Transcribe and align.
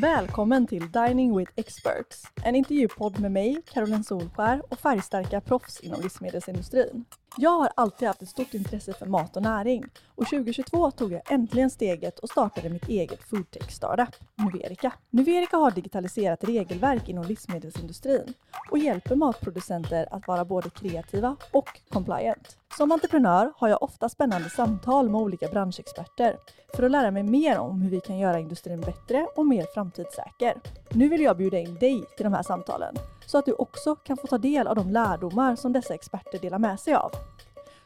Välkommen 0.00 0.66
till 0.66 0.90
Dining 0.90 1.36
with 1.36 1.52
Experts, 1.56 2.22
en 2.44 2.56
intervjupodd 2.56 3.20
med 3.20 3.32
mig, 3.32 3.62
Caroline 3.72 4.04
Solskär 4.04 4.62
och 4.68 4.78
färgstarka 4.78 5.40
proffs 5.40 5.80
inom 5.80 6.00
livsmedelsindustrin. 6.00 7.04
Jag 7.36 7.50
har 7.50 7.70
alltid 7.76 8.08
haft 8.08 8.22
ett 8.22 8.28
stort 8.28 8.54
intresse 8.54 8.92
för 8.92 9.06
mat 9.06 9.36
och 9.36 9.42
näring 9.42 9.84
och 10.14 10.26
2022 10.26 10.90
tog 10.90 11.12
jag 11.12 11.32
äntligen 11.32 11.70
steget 11.70 12.18
och 12.18 12.28
startade 12.28 12.68
mitt 12.68 12.88
eget 12.88 13.22
foodtech-startup, 13.22 14.14
Nuverica. 14.34 14.92
Nuverica 15.10 15.56
har 15.56 15.70
digitaliserat 15.70 16.44
regelverk 16.44 17.08
inom 17.08 17.24
livsmedelsindustrin 17.24 18.34
och 18.70 18.78
hjälper 18.78 19.16
matproducenter 19.16 20.08
att 20.10 20.26
vara 20.26 20.44
både 20.44 20.70
kreativa 20.70 21.36
och 21.50 21.80
compliant. 21.88 22.59
Som 22.76 22.92
entreprenör 22.92 23.52
har 23.56 23.68
jag 23.68 23.82
ofta 23.82 24.08
spännande 24.08 24.50
samtal 24.50 25.08
med 25.08 25.20
olika 25.20 25.48
branschexperter 25.48 26.36
för 26.74 26.82
att 26.82 26.90
lära 26.90 27.10
mig 27.10 27.22
mer 27.22 27.58
om 27.58 27.82
hur 27.82 27.90
vi 27.90 28.00
kan 28.00 28.18
göra 28.18 28.38
industrin 28.38 28.80
bättre 28.80 29.26
och 29.36 29.46
mer 29.46 29.66
framtidssäker. 29.74 30.60
Nu 30.90 31.08
vill 31.08 31.20
jag 31.20 31.36
bjuda 31.36 31.58
in 31.58 31.74
dig 31.74 32.04
till 32.16 32.24
de 32.24 32.32
här 32.32 32.42
samtalen 32.42 32.94
så 33.26 33.38
att 33.38 33.46
du 33.46 33.52
också 33.52 33.94
kan 33.94 34.16
få 34.16 34.26
ta 34.26 34.38
del 34.38 34.66
av 34.66 34.76
de 34.76 34.90
lärdomar 34.90 35.56
som 35.56 35.72
dessa 35.72 35.94
experter 35.94 36.38
delar 36.38 36.58
med 36.58 36.80
sig 36.80 36.94
av. 36.94 37.10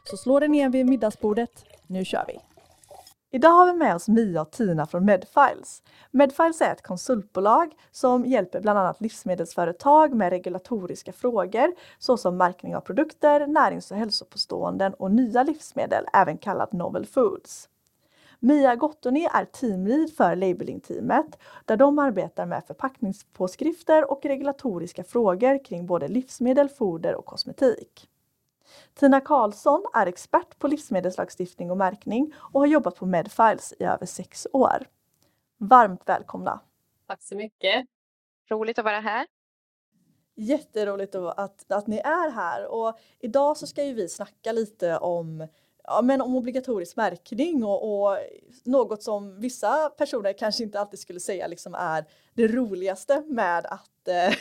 Så 0.03 0.17
slå 0.17 0.39
dig 0.39 0.49
ner 0.49 0.69
vid 0.69 0.85
middagsbordet, 0.85 1.65
nu 1.87 2.05
kör 2.05 2.25
vi! 2.27 2.54
Idag 3.35 3.49
har 3.49 3.65
vi 3.65 3.73
med 3.73 3.95
oss 3.95 4.07
Mia 4.07 4.41
och 4.41 4.51
Tina 4.51 4.85
från 4.85 5.05
Medfiles. 5.05 5.83
Medfiles 6.11 6.61
är 6.61 6.71
ett 6.71 6.81
konsultbolag 6.81 7.73
som 7.91 8.25
hjälper 8.25 8.61
bland 8.61 8.79
annat 8.79 9.01
livsmedelsföretag 9.01 10.13
med 10.13 10.29
regulatoriska 10.29 11.13
frågor 11.13 11.73
såsom 11.99 12.37
märkning 12.37 12.75
av 12.75 12.81
produkter, 12.81 13.47
närings 13.47 13.91
och 13.91 13.97
hälsopåståenden 13.97 14.93
och 14.93 15.11
nya 15.11 15.43
livsmedel, 15.43 16.05
även 16.13 16.37
kallat 16.37 16.71
novel 16.71 17.05
foods. 17.05 17.69
Mia 18.39 18.75
Gottoni 18.75 19.27
är 19.33 19.45
teamlead 19.45 20.13
för 20.13 20.35
labelingteamet 20.35 21.39
där 21.65 21.77
de 21.77 21.99
arbetar 21.99 22.45
med 22.45 22.63
förpackningspåskrifter 22.67 24.11
och 24.11 24.25
regulatoriska 24.25 25.03
frågor 25.03 25.65
kring 25.65 25.85
både 25.85 26.07
livsmedel, 26.07 26.69
foder 26.69 27.15
och 27.15 27.25
kosmetik. 27.25 28.09
Tina 28.93 29.21
Karlsson 29.21 29.85
är 29.93 30.07
expert 30.07 30.59
på 30.59 30.67
livsmedelslagstiftning 30.67 31.71
och 31.71 31.77
märkning 31.77 32.33
och 32.37 32.59
har 32.59 32.67
jobbat 32.67 32.95
på 32.95 33.05
Medfiles 33.05 33.73
i 33.79 33.83
över 33.83 34.05
sex 34.05 34.47
år. 34.53 34.87
Varmt 35.57 36.01
välkomna! 36.05 36.59
Tack 37.07 37.23
så 37.23 37.35
mycket! 37.35 37.85
Roligt 38.49 38.79
att 38.79 38.85
vara 38.85 38.99
här. 38.99 39.27
Jätteroligt 40.35 41.15
att, 41.15 41.71
att 41.71 41.87
ni 41.87 41.97
är 41.97 42.31
här 42.31 42.67
och 42.67 42.99
idag 43.19 43.57
så 43.57 43.67
ska 43.67 43.83
ju 43.83 43.93
vi 43.93 44.09
snacka 44.09 44.51
lite 44.51 44.97
om 44.97 45.47
ja, 45.87 46.01
men 46.01 46.21
om 46.21 46.35
obligatorisk 46.35 46.95
märkning 46.95 47.63
och, 47.63 48.01
och, 48.01 48.17
något 48.63 49.03
som 49.03 49.39
vissa 49.39 49.89
personer 49.89 50.33
kanske 50.33 50.63
inte 50.63 50.79
alltid 50.79 50.99
skulle 50.99 51.19
säga 51.19 51.47
liksom 51.47 51.75
är 51.75 52.05
det 52.33 52.47
roligaste 52.47 53.23
med 53.27 53.65
att, 53.65 54.07
eh, 54.07 54.35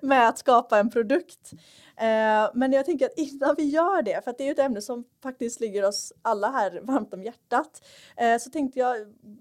med 0.00 0.28
att 0.28 0.38
skapa 0.38 0.78
en 0.78 0.90
produkt. 0.90 1.52
Eh, 1.96 2.50
men 2.54 2.72
jag 2.72 2.84
tänker 2.84 3.06
att 3.06 3.18
innan 3.18 3.54
vi 3.58 3.64
gör 3.64 4.02
det, 4.02 4.24
för 4.24 4.30
att 4.30 4.38
det 4.38 4.48
är 4.48 4.52
ett 4.52 4.58
ämne 4.58 4.82
som 4.82 5.04
faktiskt 5.22 5.60
ligger 5.60 5.88
oss 5.88 6.12
alla 6.22 6.50
här 6.50 6.80
varmt 6.82 7.14
om 7.14 7.22
hjärtat, 7.22 7.82
eh, 8.16 8.38
så 8.38 8.50
tänkte 8.50 8.78
jag 8.78 8.96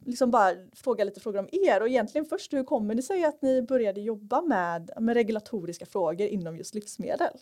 liksom 0.05 0.31
bara 0.31 0.55
fråga 0.73 1.03
lite 1.03 1.19
frågor 1.19 1.39
om 1.39 1.49
er 1.51 1.81
och 1.81 1.87
egentligen 1.87 2.25
först 2.25 2.53
hur 2.53 2.63
kommer 2.63 2.95
det 2.95 3.01
sig 3.01 3.25
att 3.25 3.41
ni 3.41 3.61
började 3.61 4.01
jobba 4.01 4.41
med, 4.41 4.91
med 4.99 5.13
regulatoriska 5.13 5.85
frågor 5.85 6.27
inom 6.27 6.57
just 6.57 6.75
livsmedel? 6.75 7.37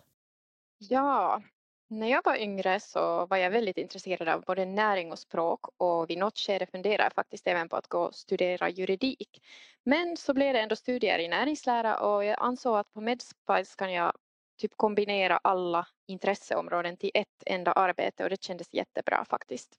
Ja, 0.78 1.42
när 1.90 2.08
jag 2.08 2.22
var 2.26 2.36
yngre 2.36 2.80
så 2.80 3.26
var 3.26 3.38
jag 3.38 3.52
väldigt 3.52 3.78
intresserad 3.78 4.30
av 4.30 4.42
både 4.42 4.66
näring 4.66 5.12
och 5.12 5.20
språk 5.20 5.66
och 5.78 6.10
vid 6.10 6.18
något 6.18 6.38
skede 6.38 6.66
funderade 6.66 7.04
jag 7.04 7.14
faktiskt 7.14 7.48
även 7.48 7.70
på 7.70 7.76
att 7.76 7.88
gå 7.88 8.00
och 8.00 8.16
studera 8.16 8.70
juridik. 8.70 9.42
Men 9.84 10.18
så 10.18 10.34
blev 10.34 10.54
det 10.54 10.60
ändå 10.60 10.76
studier 10.76 11.20
i 11.20 11.28
näringslära 11.28 12.00
och 12.00 12.26
jag 12.26 12.38
ansåg 12.40 12.78
att 12.78 12.94
på 12.94 13.02
Medspice 13.02 13.76
kan 13.76 13.94
jag 13.94 14.14
typ 14.58 14.72
kombinera 14.76 15.38
alla 15.38 15.88
intresseområden 16.08 16.98
till 16.98 17.12
ett 17.14 17.44
enda 17.46 17.72
arbete 17.72 18.24
och 18.24 18.30
det 18.30 18.44
kändes 18.44 18.74
jättebra 18.74 19.26
faktiskt. 19.26 19.76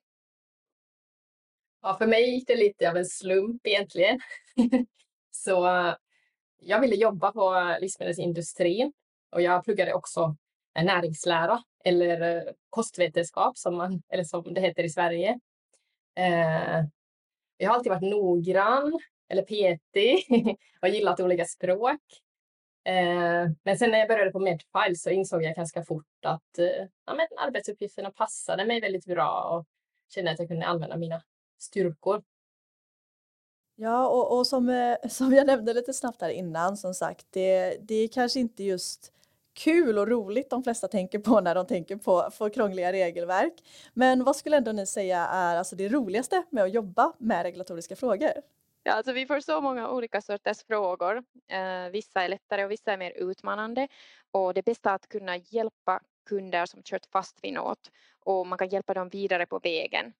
Ja, 1.82 1.96
för 1.98 2.06
mig 2.06 2.30
gick 2.30 2.46
det 2.46 2.56
lite 2.56 2.90
av 2.90 2.96
en 2.96 3.06
slump 3.06 3.66
egentligen. 3.66 4.20
så 5.30 5.66
eh, 5.66 5.94
jag 6.58 6.80
ville 6.80 6.96
jobba 6.96 7.32
på 7.32 7.76
livsmedelsindustrin 7.80 8.92
och 9.30 9.42
jag 9.42 9.64
pluggade 9.64 9.94
också 9.94 10.36
näringslära 10.74 11.62
eller 11.84 12.36
eh, 12.36 12.52
kostvetenskap 12.70 13.58
som, 13.58 13.76
man, 13.76 14.02
eller 14.08 14.24
som 14.24 14.54
det 14.54 14.60
heter 14.60 14.84
i 14.84 14.88
Sverige. 14.88 15.40
Eh, 16.18 16.84
jag 17.56 17.68
har 17.68 17.74
alltid 17.74 17.92
varit 17.92 18.10
noggrann 18.10 19.00
eller 19.28 19.42
petig 19.42 20.26
och 20.82 20.88
gillat 20.88 21.20
olika 21.20 21.44
språk. 21.44 22.00
Eh, 22.84 23.50
men 23.62 23.78
sen 23.78 23.90
när 23.90 23.98
jag 23.98 24.08
började 24.08 24.30
på 24.30 24.38
Medfile 24.38 24.96
så 24.96 25.10
insåg 25.10 25.42
jag 25.42 25.56
ganska 25.56 25.84
fort 25.84 26.24
att 26.24 26.58
eh, 26.58 26.86
ja, 27.06 27.14
men 27.14 27.26
arbetsuppgifterna 27.38 28.10
passade 28.10 28.64
mig 28.64 28.80
väldigt 28.80 29.06
bra 29.06 29.42
och 29.42 29.66
kände 30.14 30.30
att 30.30 30.38
jag 30.38 30.48
kunde 30.48 30.66
använda 30.66 30.96
mina 30.96 31.22
styrkor. 31.58 32.22
Ja, 33.74 34.08
och, 34.08 34.38
och 34.38 34.46
som, 34.46 34.68
eh, 34.68 34.96
som 35.08 35.32
jag 35.32 35.46
nämnde 35.46 35.74
lite 35.74 35.92
snabbt 35.92 36.20
här 36.20 36.30
innan, 36.30 36.76
som 36.76 36.94
sagt, 36.94 37.26
det, 37.30 37.76
det 37.80 37.94
är 37.94 38.08
kanske 38.08 38.40
inte 38.40 38.64
just 38.64 39.12
kul 39.64 39.98
och 39.98 40.08
roligt 40.08 40.50
de 40.50 40.62
flesta 40.62 40.88
tänker 40.88 41.18
på 41.18 41.40
när 41.40 41.54
de 41.54 41.66
tänker 41.66 41.96
på, 41.96 42.30
på 42.38 42.50
krångliga 42.50 42.92
regelverk. 42.92 43.52
Men 43.94 44.24
vad 44.24 44.36
skulle 44.36 44.56
ändå 44.56 44.72
ni 44.72 44.86
säga 44.86 45.18
är 45.18 45.56
alltså 45.56 45.76
det 45.76 45.88
roligaste 45.88 46.42
med 46.50 46.64
att 46.64 46.74
jobba 46.74 47.12
med 47.18 47.42
regulatoriska 47.42 47.96
frågor? 47.96 48.32
Ja, 48.82 48.92
alltså 48.92 49.12
vi 49.12 49.26
får 49.26 49.40
så 49.40 49.60
många 49.60 49.90
olika 49.90 50.20
sorters 50.20 50.64
frågor. 50.64 51.16
Eh, 51.48 51.90
vissa 51.92 52.22
är 52.22 52.28
lättare 52.28 52.64
och 52.64 52.70
vissa 52.70 52.92
är 52.92 52.96
mer 52.96 53.10
utmanande. 53.10 53.88
Och 54.30 54.54
det 54.54 54.64
bästa 54.64 54.90
är 54.90 54.94
att 54.94 55.08
kunna 55.08 55.36
hjälpa 55.36 56.00
kunder 56.28 56.66
som 56.66 56.82
kört 56.82 57.06
fast 57.12 57.44
vid 57.44 57.54
något 57.54 57.90
och 58.24 58.46
man 58.46 58.58
kan 58.58 58.68
hjälpa 58.68 58.94
dem 58.94 59.08
vidare 59.08 59.46
på 59.46 59.58
vägen. 59.58 60.12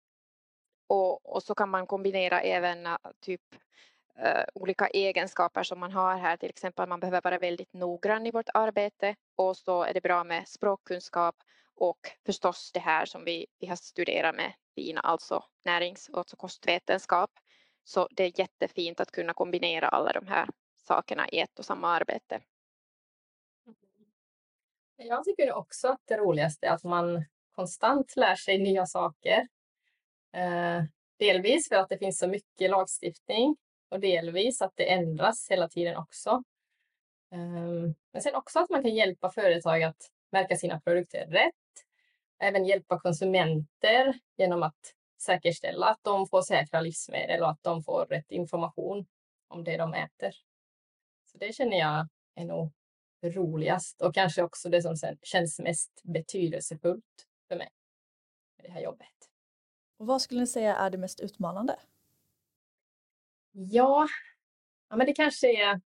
Och, 0.86 1.36
och 1.36 1.42
så 1.42 1.54
kan 1.54 1.68
man 1.68 1.86
kombinera 1.86 2.40
även 2.40 2.86
eh, 2.86 2.96
typ 3.20 3.42
uh, 4.24 4.44
olika 4.54 4.86
egenskaper 4.86 5.62
som 5.62 5.80
man 5.80 5.92
har 5.92 6.16
här, 6.16 6.36
till 6.36 6.50
exempel 6.50 6.88
man 6.88 7.00
behöver 7.00 7.20
vara 7.24 7.38
väldigt 7.38 7.72
noggrann 7.72 8.26
i 8.26 8.30
vårt 8.30 8.48
arbete 8.54 9.16
och 9.36 9.56
så 9.56 9.82
är 9.82 9.94
det 9.94 10.00
bra 10.00 10.24
med 10.24 10.48
språkkunskap 10.48 11.36
och 11.74 11.98
förstås 12.26 12.70
det 12.72 12.80
här 12.80 13.04
som 13.04 13.24
vi, 13.24 13.46
vi 13.58 13.66
har 13.66 13.76
studerat 13.76 14.36
med 14.36 14.52
fina, 14.74 15.00
alltså 15.00 15.44
närings 15.64 16.08
och 16.08 16.18
alltså 16.18 16.36
kostvetenskap. 16.36 17.30
Så 17.84 18.08
det 18.10 18.24
är 18.24 18.40
jättefint 18.40 19.00
att 19.00 19.10
kunna 19.10 19.34
kombinera 19.34 19.88
alla 19.88 20.12
de 20.12 20.26
här 20.26 20.48
sakerna 20.76 21.28
i 21.28 21.40
ett 21.40 21.58
och 21.58 21.64
samma 21.64 21.88
arbete. 21.88 22.40
Mm. 23.66 23.76
Jag 24.96 25.24
tycker 25.24 25.52
också 25.52 25.88
att 25.88 26.00
det 26.04 26.16
roligaste 26.16 26.66
är 26.66 26.70
att 26.70 26.84
man 26.84 27.24
konstant 27.54 28.16
lär 28.16 28.36
sig 28.36 28.58
nya 28.58 28.86
saker. 28.86 29.48
Eh, 30.32 30.82
delvis 31.18 31.68
för 31.68 31.76
att 31.76 31.88
det 31.88 31.98
finns 31.98 32.18
så 32.18 32.28
mycket 32.28 32.70
lagstiftning 32.70 33.56
och 33.90 34.00
delvis 34.00 34.62
att 34.62 34.72
det 34.76 34.92
ändras 34.92 35.50
hela 35.50 35.68
tiden 35.68 35.96
också. 35.96 36.42
Ehm, 37.32 37.94
men 38.12 38.22
sen 38.22 38.34
också 38.34 38.58
att 38.58 38.70
man 38.70 38.82
kan 38.82 38.94
hjälpa 38.94 39.30
företag 39.30 39.82
att 39.82 40.10
märka 40.32 40.56
sina 40.56 40.80
produkter 40.80 41.26
rätt. 41.26 41.54
Även 42.38 42.64
hjälpa 42.64 43.00
konsumenter 43.00 44.18
genom 44.36 44.62
att 44.62 44.94
säkerställa 45.22 45.86
att 45.86 45.98
de 46.02 46.26
får 46.26 46.42
säkra 46.42 46.80
livsmedel 46.80 47.42
och 47.42 47.50
att 47.50 47.62
de 47.62 47.82
får 47.82 48.06
rätt 48.06 48.30
information 48.30 49.06
om 49.48 49.64
det 49.64 49.76
de 49.76 49.94
äter. 49.94 50.32
Så 51.24 51.38
det 51.38 51.54
känner 51.54 51.78
jag 51.78 52.08
är 52.34 52.44
nog 52.44 52.72
roligast 53.22 54.02
och 54.02 54.14
kanske 54.14 54.42
också 54.42 54.68
det 54.68 54.82
som 54.82 54.96
känns 55.22 55.58
mest 55.58 56.00
betydelsefullt 56.02 57.26
för 57.48 57.56
mig 57.56 57.68
med 58.56 58.66
det 58.66 58.72
här 58.72 58.80
jobbet. 58.80 59.30
Och 59.98 60.06
vad 60.06 60.22
skulle 60.22 60.40
ni 60.40 60.46
säga 60.46 60.76
är 60.76 60.90
det 60.90 60.98
mest 60.98 61.20
utmanande? 61.20 61.76
Ja, 63.68 64.08
ja 64.88 64.96
men 64.96 65.06
det 65.06 65.12
kanske 65.12 65.62
är 65.62 65.80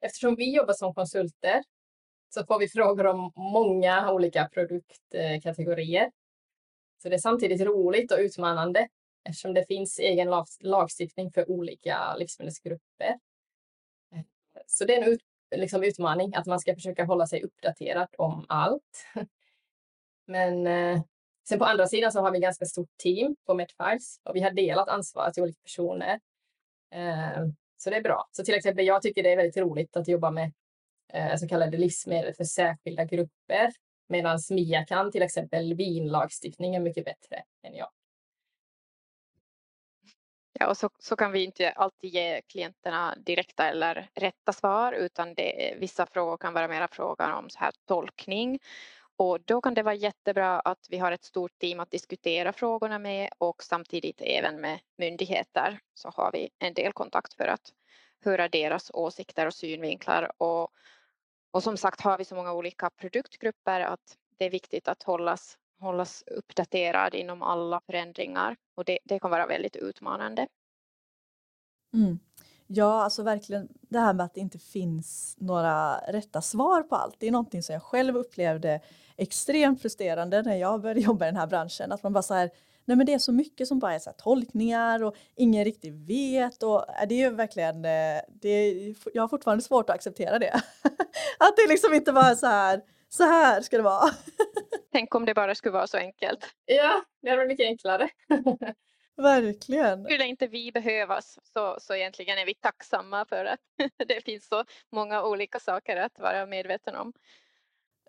eftersom 0.00 0.34
vi 0.36 0.56
jobbar 0.56 0.74
som 0.74 0.94
konsulter 0.94 1.62
så 2.28 2.46
får 2.46 2.58
vi 2.58 2.68
frågor 2.68 3.06
om 3.06 3.32
många 3.36 4.12
olika 4.12 4.48
produktkategorier 4.48 6.10
så 7.02 7.08
det 7.08 7.14
är 7.14 7.18
samtidigt 7.18 7.60
roligt 7.60 8.12
och 8.12 8.18
utmanande 8.18 8.88
eftersom 9.24 9.54
det 9.54 9.66
finns 9.66 9.98
egen 9.98 10.28
lagstiftning 10.60 11.32
för 11.32 11.50
olika 11.50 12.16
livsmedelsgrupper. 12.16 13.18
Så 14.66 14.84
det 14.84 14.96
är 14.96 15.02
en 15.02 15.12
ut, 15.12 15.20
liksom 15.56 15.82
utmaning 15.82 16.34
att 16.34 16.46
man 16.46 16.60
ska 16.60 16.74
försöka 16.74 17.04
hålla 17.04 17.26
sig 17.26 17.42
uppdaterad 17.42 18.08
om 18.18 18.46
allt. 18.48 19.06
Men 20.26 20.66
eh, 20.66 21.02
sen 21.48 21.58
på 21.58 21.64
andra 21.64 21.86
sidan 21.86 22.12
så 22.12 22.20
har 22.20 22.30
vi 22.30 22.38
ganska 22.38 22.64
stort 22.64 22.96
team 22.96 23.36
på 23.46 23.54
Medfiles 23.54 24.20
och 24.24 24.36
vi 24.36 24.40
har 24.40 24.50
delat 24.50 24.88
ansvaret 24.88 25.34
till 25.34 25.42
olika 25.42 25.60
personer. 25.62 26.20
Eh, 26.90 27.46
så 27.76 27.90
det 27.90 27.96
är 27.96 28.02
bra. 28.02 28.28
Så 28.32 28.44
till 28.44 28.54
exempel 28.54 28.86
jag 28.86 29.02
tycker 29.02 29.22
det 29.22 29.32
är 29.32 29.36
väldigt 29.36 29.56
roligt 29.56 29.96
att 29.96 30.08
jobba 30.08 30.30
med 30.30 30.52
eh, 31.12 31.36
så 31.36 31.48
kallade 31.48 31.76
livsmedel 31.76 32.34
för 32.34 32.44
särskilda 32.44 33.04
grupper 33.04 33.70
Medan 34.08 34.38
Mia 34.50 34.84
kan 34.84 35.12
till 35.12 35.22
exempel 35.22 35.74
vinlagstiftningen 35.74 36.82
mycket 36.82 37.04
bättre 37.04 37.42
än 37.62 37.74
jag. 37.74 37.88
Ja, 40.58 40.68
och 40.68 40.76
så, 40.76 40.90
så 40.98 41.16
kan 41.16 41.32
vi 41.32 41.44
inte 41.44 41.70
alltid 41.70 42.14
ge 42.14 42.42
klienterna 42.42 43.14
direkta 43.16 43.68
eller 43.68 44.10
rätta 44.14 44.52
svar 44.52 44.92
utan 44.92 45.34
det, 45.34 45.74
vissa 45.78 46.06
frågor 46.06 46.36
kan 46.36 46.54
vara 46.54 46.68
mera 46.68 46.88
frågan 46.88 47.32
om 47.32 47.50
så 47.50 47.58
här 47.58 47.72
tolkning 47.86 48.58
och 49.16 49.40
då 49.40 49.60
kan 49.60 49.74
det 49.74 49.82
vara 49.82 49.94
jättebra 49.94 50.60
att 50.60 50.86
vi 50.90 50.98
har 50.98 51.12
ett 51.12 51.24
stort 51.24 51.58
team 51.58 51.80
att 51.80 51.90
diskutera 51.90 52.52
frågorna 52.52 52.98
med 52.98 53.30
och 53.38 53.62
samtidigt 53.62 54.20
även 54.20 54.60
med 54.60 54.80
myndigheter 54.98 55.80
så 55.94 56.08
har 56.08 56.32
vi 56.32 56.50
en 56.58 56.74
del 56.74 56.92
kontakt 56.92 57.34
för 57.34 57.46
att 57.46 57.72
höra 58.24 58.48
deras 58.48 58.90
åsikter 58.94 59.46
och 59.46 59.54
synvinklar 59.54 60.32
och, 60.42 60.70
och 61.50 61.62
som 61.62 61.76
sagt 61.76 62.00
har 62.00 62.18
vi 62.18 62.24
så 62.24 62.34
många 62.34 62.52
olika 62.52 62.90
produktgrupper 62.90 63.80
att 63.80 64.18
det 64.38 64.44
är 64.44 64.50
viktigt 64.50 64.88
att 64.88 65.02
hållas, 65.02 65.58
hållas 65.80 66.24
uppdaterad 66.26 67.14
inom 67.14 67.42
alla 67.42 67.80
förändringar 67.80 68.56
och 68.74 68.84
det, 68.84 68.98
det 69.04 69.18
kan 69.18 69.30
vara 69.30 69.46
väldigt 69.46 69.76
utmanande. 69.76 70.48
Mm. 71.94 72.18
Ja, 72.66 73.02
alltså 73.02 73.22
verkligen 73.22 73.68
det 73.88 73.98
här 73.98 74.14
med 74.14 74.26
att 74.26 74.34
det 74.34 74.40
inte 74.40 74.58
finns 74.58 75.36
några 75.38 75.98
rätta 75.98 76.42
svar 76.42 76.82
på 76.82 76.96
allt. 76.96 77.16
Det 77.18 77.26
är 77.26 77.30
någonting 77.32 77.62
som 77.62 77.72
jag 77.72 77.82
själv 77.82 78.16
upplevde 78.16 78.80
extremt 79.16 79.82
frustrerande 79.82 80.42
när 80.42 80.56
jag 80.56 80.80
började 80.80 81.00
jobba 81.00 81.24
i 81.24 81.28
den 81.28 81.36
här 81.36 81.46
branschen. 81.46 81.92
Att 81.92 82.02
man 82.02 82.12
bara 82.12 82.22
så 82.22 82.34
här, 82.34 82.50
nej 82.84 82.96
men 82.96 83.06
det 83.06 83.14
är 83.14 83.18
så 83.18 83.32
mycket 83.32 83.68
som 83.68 83.78
bara 83.78 83.94
är 83.94 83.98
så 83.98 84.12
tolkningar 84.12 85.02
och 85.02 85.16
ingen 85.36 85.64
riktigt 85.64 85.94
vet 85.94 86.62
och 86.62 86.88
äh, 86.88 87.08
det 87.08 87.14
är 87.14 87.30
ju 87.30 87.30
verkligen, 87.30 87.84
eh, 87.84 88.20
det 88.28 88.48
är, 88.48 88.94
jag 89.14 89.22
har 89.22 89.28
fortfarande 89.28 89.64
svårt 89.64 89.90
att 89.90 89.96
acceptera 89.96 90.38
det. 90.38 90.54
att 91.38 91.56
det 91.56 91.68
liksom 91.68 91.94
inte 91.94 92.12
bara 92.12 92.30
är 92.30 92.34
så 92.34 92.46
här, 92.46 92.80
så 93.08 93.24
här 93.24 93.60
ska 93.60 93.76
det 93.76 93.82
vara. 93.82 94.10
Tänk 94.92 95.14
om 95.14 95.24
det 95.24 95.34
bara 95.34 95.54
skulle 95.54 95.72
vara 95.72 95.86
så 95.86 95.96
enkelt. 95.96 96.44
Ja, 96.64 97.02
det 97.22 97.30
hade 97.30 97.36
varit 97.42 97.48
mycket 97.48 97.66
enklare. 97.66 98.08
Verkligen. 99.16 100.04
Skulle 100.04 100.26
inte 100.26 100.46
vi 100.46 100.72
behövas 100.72 101.38
så, 101.42 101.76
så 101.80 101.94
egentligen 101.94 102.38
är 102.38 102.46
vi 102.46 102.54
tacksamma 102.54 103.24
för 103.24 103.44
att 103.44 103.60
det 104.08 104.24
finns 104.24 104.48
så 104.48 104.64
många 104.92 105.22
olika 105.22 105.60
saker 105.60 105.96
att 105.96 106.18
vara 106.18 106.46
medveten 106.46 106.96
om. 106.96 107.12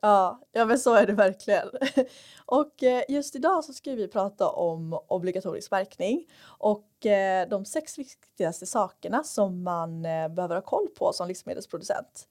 Ja, 0.01 0.41
ja 0.51 0.65
men 0.65 0.79
så 0.79 0.93
är 0.93 1.05
det 1.05 1.13
verkligen. 1.13 1.69
Och 2.45 2.83
eh, 2.83 3.03
just 3.09 3.35
idag 3.35 3.63
så 3.63 3.73
ska 3.73 3.95
vi 3.95 4.07
prata 4.07 4.49
om 4.49 4.99
obligatorisk 5.07 5.71
märkning 5.71 6.25
och 6.59 7.05
eh, 7.05 7.49
de 7.49 7.65
sex 7.65 7.97
viktigaste 7.97 8.65
sakerna 8.65 9.23
som 9.23 9.63
man 9.63 10.05
eh, 10.05 10.29
behöver 10.29 10.55
ha 10.55 10.61
koll 10.61 10.87
på 10.87 11.13
som 11.13 11.27
livsmedelsproducent. 11.27 12.27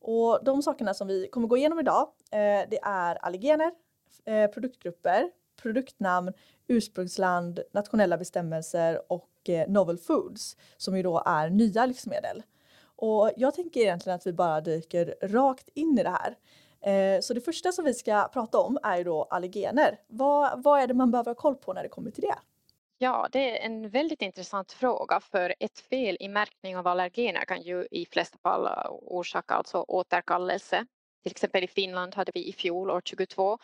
Och 0.00 0.44
de 0.44 0.62
sakerna 0.62 0.94
som 0.94 1.08
vi 1.08 1.28
kommer 1.28 1.48
gå 1.48 1.56
igenom 1.56 1.78
idag 1.78 2.08
det 2.70 2.78
är 2.82 3.14
allergener, 3.16 3.72
produktgrupper, 4.52 5.30
produktnamn, 5.62 6.32
ursprungsland, 6.66 7.60
nationella 7.72 8.18
bestämmelser 8.18 9.12
och 9.12 9.28
eh, 9.48 9.68
novel 9.68 9.98
foods 9.98 10.56
som 10.76 10.96
ju 10.96 11.02
då 11.02 11.22
är 11.26 11.50
nya 11.50 11.86
livsmedel. 11.86 12.42
Och 12.96 13.30
jag 13.36 13.54
tänker 13.54 13.80
egentligen 13.80 14.16
att 14.16 14.26
vi 14.26 14.32
bara 14.32 14.60
dyker 14.60 15.14
rakt 15.22 15.68
in 15.74 15.98
i 15.98 16.02
det 16.02 16.10
här. 16.10 16.36
Eh, 16.80 17.20
så 17.20 17.34
det 17.34 17.40
första 17.40 17.72
som 17.72 17.84
vi 17.84 17.94
ska 17.94 18.28
prata 18.32 18.58
om 18.58 18.78
är 18.82 19.04
då 19.04 19.22
allergener. 19.22 20.00
Vad, 20.06 20.62
vad 20.62 20.80
är 20.80 20.86
det 20.86 20.94
man 20.94 21.10
behöver 21.10 21.30
ha 21.30 21.34
koll 21.34 21.54
på 21.54 21.72
när 21.72 21.82
det 21.82 21.88
kommer 21.88 22.10
till 22.10 22.22
det? 22.22 22.38
Ja, 23.00 23.28
det 23.32 23.60
är 23.60 23.66
en 23.66 23.88
väldigt 23.88 24.22
intressant 24.22 24.72
fråga 24.72 25.20
för 25.20 25.54
ett 25.60 25.78
fel 25.78 26.16
i 26.20 26.28
märkning 26.28 26.76
av 26.76 26.86
allergener 26.86 27.44
kan 27.44 27.62
ju 27.62 27.86
i 27.90 28.06
flesta 28.06 28.38
fall 28.38 28.68
orsaka 29.02 29.54
alltså 29.54 29.84
återkallelse. 29.88 30.86
Till 31.28 31.32
exempel 31.32 31.64
i 31.64 31.66
Finland 31.66 32.14
hade 32.14 32.32
vi 32.34 32.48
i 32.48 32.52
fjol, 32.52 32.90
år 32.90 33.02
22 33.04 33.58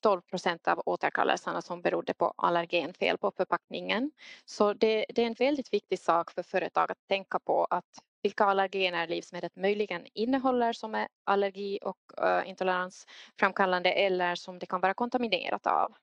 12 0.00 0.18
ehm, 0.18 0.22
procent 0.30 0.68
av 0.68 0.82
återkallelserna 0.86 1.62
som 1.62 1.82
berodde 1.82 2.14
på 2.14 2.34
allergenfel 2.36 3.18
på 3.18 3.30
förpackningen. 3.30 4.10
Så 4.44 4.72
det, 4.72 5.06
det, 5.08 5.22
är 5.22 5.26
en 5.26 5.34
väldigt 5.34 5.72
viktig 5.72 5.98
sak 5.98 6.30
för 6.30 6.42
företag 6.42 6.90
att 6.90 7.08
tänka 7.08 7.38
på 7.38 7.64
att 7.64 7.84
vilka 8.22 8.44
allergener 8.44 9.06
livsmedlet 9.06 9.56
möjligen 9.56 10.06
innehåller 10.14 10.72
som 10.72 10.94
är 10.94 11.08
allergi 11.24 11.78
och 11.82 11.98
eh, 12.18 12.38
uh, 12.38 12.48
intoleransframkallande 12.48 13.92
eller 13.92 14.34
som 14.34 14.58
det 14.58 14.66
kan 14.66 14.80
vara 14.80 14.94
kontaminerat 14.94 15.66
av. 15.66 15.94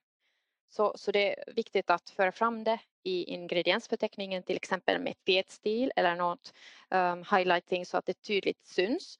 Så, 0.68 0.92
så 0.96 1.12
det 1.12 1.48
är 1.48 1.52
viktigt 1.54 1.90
att 1.90 2.10
föra 2.10 2.32
fram 2.32 2.64
det 2.64 2.80
i 3.02 3.24
ingrediensförteckningen 3.24 4.42
till 4.42 4.56
exempel 4.56 5.00
med 5.00 5.14
fetstil 5.26 5.92
eller 5.96 6.16
något 6.16 6.54
um, 6.90 7.24
highlighting 7.30 7.86
så 7.86 7.96
att 7.96 8.06
det 8.06 8.22
tydligt 8.22 8.66
syns. 8.66 9.18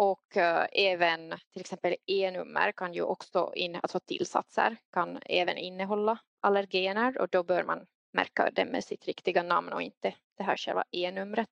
Och 0.00 0.36
eh, 0.36 0.66
även 0.72 1.34
till 1.52 1.60
exempel 1.60 1.96
E-nummer 2.06 2.72
kan 2.72 2.92
ju 2.92 3.02
också, 3.02 3.52
in, 3.54 3.76
alltså 3.82 4.00
tillsatser 4.00 4.76
kan 4.92 5.18
även 5.26 5.58
innehålla 5.58 6.18
allergener 6.40 7.18
och 7.18 7.28
då 7.28 7.42
bör 7.42 7.64
man 7.64 7.86
märka 8.12 8.50
det 8.52 8.64
med 8.64 8.84
sitt 8.84 9.06
riktiga 9.06 9.42
namn 9.42 9.72
och 9.72 9.82
inte 9.82 10.14
det 10.36 10.42
här 10.42 10.56
själva 10.56 10.84
E-numret. 10.90 11.50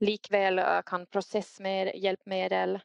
Likväl 0.00 0.58
eh, 0.58 0.82
kan 0.86 1.06
processhjälpmedel 1.06 2.80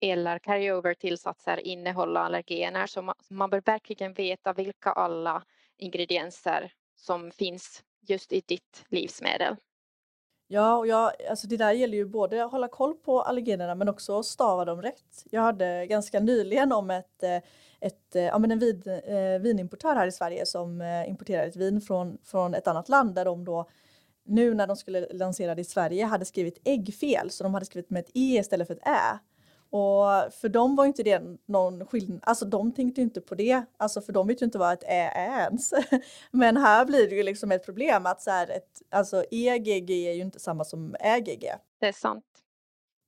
eller 0.00 0.38
carryover-tillsatser 0.38 1.56
innehålla 1.60 2.20
allergener 2.20 2.86
så 2.86 3.14
man, 3.28 3.50
bör 3.50 3.62
verkligen 3.64 4.12
veta 4.12 4.52
vilka 4.52 4.92
alla 4.92 5.44
ingredienser 5.76 6.72
som 6.96 7.30
finns 7.30 7.84
just 8.00 8.32
i 8.32 8.42
ditt 8.46 8.84
livsmedel. 8.88 9.56
Ja, 10.52 10.76
och 10.76 10.86
jag, 10.86 11.12
alltså 11.30 11.46
det 11.46 11.56
där 11.56 11.72
gäller 11.72 11.96
ju 11.96 12.06
både 12.06 12.44
att 12.44 12.50
hålla 12.50 12.68
koll 12.68 12.94
på 12.94 13.22
allergenerna 13.22 13.74
men 13.74 13.88
också 13.88 14.22
stava 14.22 14.64
dem 14.64 14.82
rätt. 14.82 15.24
Jag 15.30 15.40
hade 15.40 15.86
ganska 15.86 16.20
nyligen 16.20 16.72
om 16.72 16.90
ett, 16.90 17.22
eh, 17.22 17.36
ett, 17.80 18.16
eh, 18.16 18.22
ja, 18.22 18.38
men 18.38 18.50
en 18.50 18.58
vin, 18.58 18.82
eh, 18.86 19.40
vinimportör 19.40 19.94
här 19.94 20.06
i 20.06 20.12
Sverige 20.12 20.46
som 20.46 20.82
importerade 21.08 21.48
ett 21.48 21.56
vin 21.56 21.80
från, 21.80 22.18
från 22.24 22.54
ett 22.54 22.68
annat 22.68 22.88
land 22.88 23.14
där 23.14 23.24
de 23.24 23.44
då 23.44 23.68
nu 24.24 24.54
när 24.54 24.66
de 24.66 24.76
skulle 24.76 25.06
lansera 25.12 25.54
det 25.54 25.60
i 25.60 25.64
Sverige 25.64 26.04
hade 26.04 26.24
skrivit 26.24 26.60
ägg 26.64 26.94
fel 26.94 27.30
så 27.30 27.44
de 27.44 27.54
hade 27.54 27.66
skrivit 27.66 27.90
med 27.90 28.00
ett 28.00 28.10
e 28.14 28.38
istället 28.38 28.66
för 28.66 28.74
ett 28.74 28.86
ä. 28.86 29.18
Och 29.70 30.32
för 30.32 30.48
dem 30.48 30.76
var 30.76 30.86
inte 30.86 31.02
det 31.02 31.22
någon 31.46 31.86
skillnad, 31.86 32.20
alltså 32.22 32.44
de 32.44 32.72
tänkte 32.72 33.00
inte 33.00 33.20
på 33.20 33.34
det, 33.34 33.62
alltså 33.76 34.00
för 34.00 34.12
de 34.12 34.26
vet 34.26 34.42
ju 34.42 34.44
inte 34.44 34.58
vad 34.58 34.72
ett 34.72 34.82
ä 34.82 35.12
är 35.14 35.40
ens. 35.40 35.72
Men 36.30 36.56
här 36.56 36.84
blir 36.84 37.08
det 37.08 37.16
ju 37.16 37.22
liksom 37.22 37.52
ett 37.52 37.64
problem 37.64 38.06
att 38.06 38.22
så 38.22 38.30
här 38.30 38.50
ett, 38.50 38.82
alltså 38.90 39.24
EGG 39.30 39.90
är 39.90 40.12
ju 40.12 40.22
inte 40.22 40.40
samma 40.40 40.64
som 40.64 40.96
ÄGG. 41.00 41.52
Det 41.80 41.86
är 41.86 41.92
sant. 41.92 42.24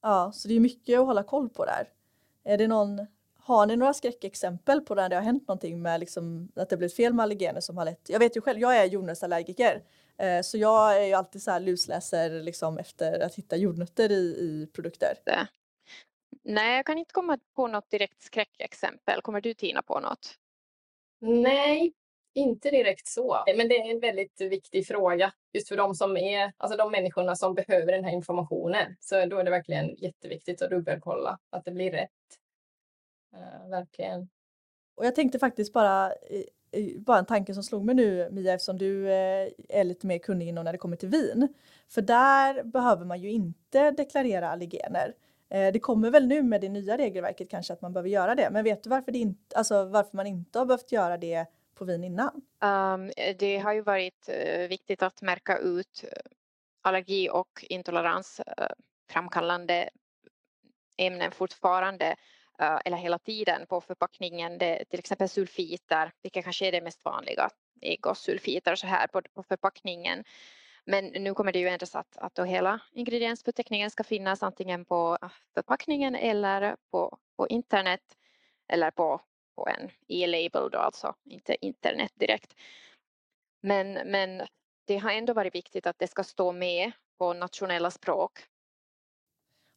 Ja, 0.03 0.33
så 0.35 0.49
det 0.49 0.55
är 0.55 0.61
mycket 0.61 0.99
att 0.99 1.07
hålla 1.07 1.23
koll 1.23 1.49
på 1.49 1.65
där. 1.65 1.89
Är 2.45 2.59
det 2.59 2.69
någon, 2.69 3.07
har 3.39 3.67
ni 3.67 3.77
några 3.77 3.95
skräckexempel 3.95 4.81
på 4.81 4.95
när 4.95 5.09
det 5.09 5.17
har 5.17 5.23
hänt 5.23 5.49
någonting 5.49 5.83
med 5.83 6.01
liksom 6.01 6.49
att 6.57 6.71
det 6.71 6.77
blivit 6.77 6.97
fel 6.97 7.15
med 7.15 7.23
allergener 7.23 7.61
som 7.61 7.77
har 7.77 7.85
lett, 7.85 8.09
jag 8.09 8.19
vet 8.19 8.37
ju 8.37 8.41
själv, 8.41 8.61
jag 8.61 8.77
är 8.77 8.85
jordnötsallergiker 8.85 9.83
Eh, 10.19 10.43
så 10.43 10.59
jag 10.59 11.03
är 11.03 11.07
ju 11.07 11.13
alltid 11.13 11.43
så 11.43 11.51
här 11.51 11.61
lusläser 11.61 12.31
liksom 12.43 12.79
efter 12.79 13.21
att 13.21 13.35
hitta 13.35 13.57
jordnötter 13.57 14.13
i, 14.13 14.23
i 14.23 14.69
produkter. 14.73 15.15
Det. 15.25 15.49
Nej, 16.43 16.77
jag 16.77 16.87
kan 16.87 16.99
inte 16.99 17.13
komma 17.13 17.39
på 17.55 17.67
något 17.67 17.91
direkt 17.91 18.23
skräckexempel. 18.23 19.23
Kommer 19.23 19.41
du 19.41 19.55
Tina 19.55 19.83
på 19.83 20.01
något? 20.01 20.39
Nej, 21.21 21.93
inte 22.35 22.71
direkt 22.71 23.07
så. 23.07 23.45
Men 23.57 23.69
det 23.69 23.77
är 23.77 23.91
en 23.91 24.01
väldigt 24.01 24.41
viktig 24.41 24.87
fråga 24.87 25.33
just 25.53 25.69
för 25.69 25.77
de 25.77 25.95
som 25.95 26.17
är, 26.17 26.53
alltså 26.57 26.79
de 26.79 26.91
människorna 26.91 27.37
som 27.37 27.55
behöver 27.55 27.93
den 27.93 28.05
här 28.05 28.13
informationen. 28.13 28.97
Så 29.01 29.27
då 29.27 29.39
är 29.39 29.45
det 29.45 29.51
verkligen 29.51 29.95
jätteviktigt 29.97 30.63
att 30.63 30.71
dubbelkolla 30.71 31.39
att 31.51 31.65
det 31.65 31.71
blir 31.71 31.91
rätt. 31.91 32.11
Uh, 33.35 33.71
verkligen. 33.71 34.29
Och 34.95 35.07
jag 35.07 35.15
tänkte 35.15 35.39
faktiskt 35.39 35.73
bara 35.73 36.13
bara 36.97 37.19
en 37.19 37.27
tanke 37.27 37.55
som 37.55 37.63
slog 37.63 37.85
mig 37.85 37.95
nu 37.95 38.29
Mia 38.31 38.55
eftersom 38.55 38.79
du 38.79 39.09
eh, 39.09 39.49
är 39.69 39.85
lite 39.85 40.07
mer 40.07 40.19
kunnig 40.19 40.49
inom 40.49 40.65
när 40.65 40.73
det 40.73 40.79
kommer 40.79 40.97
till 40.97 41.09
vin. 41.09 41.49
För 41.89 42.03
där 42.03 42.63
behöver 42.63 43.05
man 43.05 43.21
ju 43.21 43.31
inte 43.31 43.91
deklarera 43.91 44.51
allergener. 44.51 45.15
Eh, 45.53 45.73
det 45.73 45.81
kommer 45.81 46.11
väl 46.11 46.27
nu 46.27 46.43
med 46.43 46.61
det 46.61 46.69
nya 46.69 46.99
regelverket 46.99 47.51
kanske 47.51 47.73
att 47.73 47.83
man 47.83 47.93
behöver 47.93 48.11
göra 48.11 48.35
det. 48.35 48.51
Men 48.51 48.65
vet 48.65 48.83
du 48.83 48.91
varför, 48.91 49.13
det 49.13 49.19
inte, 49.19 49.57
alltså 49.57 49.85
varför 49.85 50.17
man 50.17 50.27
inte 50.27 50.59
har 50.59 50.67
behövt 50.67 50.93
göra 50.93 51.17
det 51.17 51.47
på 51.75 51.85
vin 51.85 52.05
innan? 52.05 52.43
Um, 52.61 53.11
det 53.39 53.59
har 53.59 53.73
ju 53.73 53.81
varit 53.81 54.29
eh, 54.29 54.69
viktigt 54.69 55.03
att 55.03 55.23
märka 55.23 55.59
ut 55.59 56.05
allergi 56.83 57.29
och 57.31 57.65
intoleransframkallande 57.69 59.91
ämnen 60.97 61.33
fortfarande 61.33 62.17
eller 62.85 62.97
hela 62.97 63.19
tiden 63.19 63.67
på 63.67 63.81
förpackningen, 63.81 64.59
det, 64.59 64.85
till 64.85 64.99
exempel 64.99 65.29
sulfiter, 65.29 66.13
vilket 66.23 66.45
kanske 66.45 66.69
är 66.69 66.73
det 66.73 66.81
mest 66.81 67.05
vanliga, 67.05 67.51
ägg 67.81 68.07
och 68.07 68.17
sulfiter 68.17 68.75
så 68.75 68.87
här 68.87 69.07
på, 69.07 69.23
på 69.35 69.43
förpackningen. 69.43 70.25
Men 70.85 71.05
nu 71.05 71.35
kommer 71.35 71.53
det 71.53 71.59
ju 71.59 71.69
ändras 71.69 71.95
att, 71.95 72.17
att 72.17 72.35
då 72.35 72.45
hela 72.45 72.81
ingrediensförteckningen 72.93 73.91
ska 73.91 74.05
finnas 74.05 74.43
antingen 74.43 74.85
på 74.85 75.19
ah, 75.21 75.31
förpackningen 75.55 76.15
eller 76.15 76.77
på, 76.91 77.19
på 77.37 77.49
internet 77.49 78.17
eller 78.69 78.91
på, 78.91 79.21
på 79.55 79.69
en 79.69 79.91
e-label 80.09 80.71
då, 80.71 80.79
alltså 80.79 81.15
inte 81.25 81.67
internet 81.67 82.13
direkt. 82.15 82.55
Men, 83.61 83.93
men 83.93 84.43
det 84.85 84.99
har 84.99 85.11
ändå 85.11 85.33
varit 85.33 85.55
viktigt 85.55 85.87
att 85.87 85.99
det 85.99 86.09
ska 86.09 86.25
stå 86.25 86.53
med 86.53 86.93
på 87.19 87.33
nationella 87.33 87.91
språk 87.91 88.49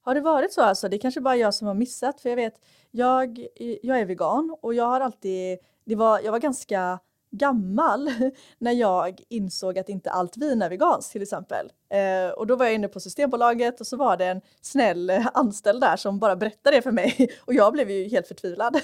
har 0.05 0.15
det 0.15 0.21
varit 0.21 0.53
så 0.53 0.62
alltså? 0.62 0.89
Det 0.89 0.95
är 0.95 1.00
kanske 1.00 1.21
bara 1.21 1.35
jag 1.35 1.53
som 1.53 1.67
har 1.67 1.74
missat 1.74 2.21
för 2.21 2.29
jag 2.29 2.35
vet, 2.35 2.62
jag, 2.91 3.47
jag 3.81 4.00
är 4.00 4.05
vegan 4.05 4.57
och 4.62 4.74
jag 4.74 4.85
har 4.85 5.01
alltid, 5.01 5.59
det 5.85 5.95
var, 5.95 6.19
jag 6.19 6.31
var 6.31 6.39
ganska 6.39 7.00
gammal 7.37 8.11
när 8.57 8.71
jag 8.71 9.21
insåg 9.29 9.79
att 9.79 9.89
inte 9.89 10.11
allt 10.11 10.37
vin 10.37 10.61
är 10.61 10.69
veganskt 10.69 11.11
till 11.11 11.21
exempel. 11.21 11.71
Eh, 11.89 12.29
och 12.29 12.47
då 12.47 12.55
var 12.55 12.65
jag 12.65 12.73
inne 12.73 12.87
på 12.87 12.99
Systembolaget 12.99 13.79
och 13.79 13.87
så 13.87 13.97
var 13.97 14.17
det 14.17 14.25
en 14.25 14.41
snäll 14.61 15.09
anställd 15.33 15.81
där 15.81 15.97
som 15.97 16.19
bara 16.19 16.35
berättade 16.35 16.75
det 16.75 16.81
för 16.81 16.91
mig 16.91 17.37
och 17.45 17.53
jag 17.53 17.73
blev 17.73 17.91
ju 17.91 18.07
helt 18.09 18.27
förtvivlad. 18.27 18.81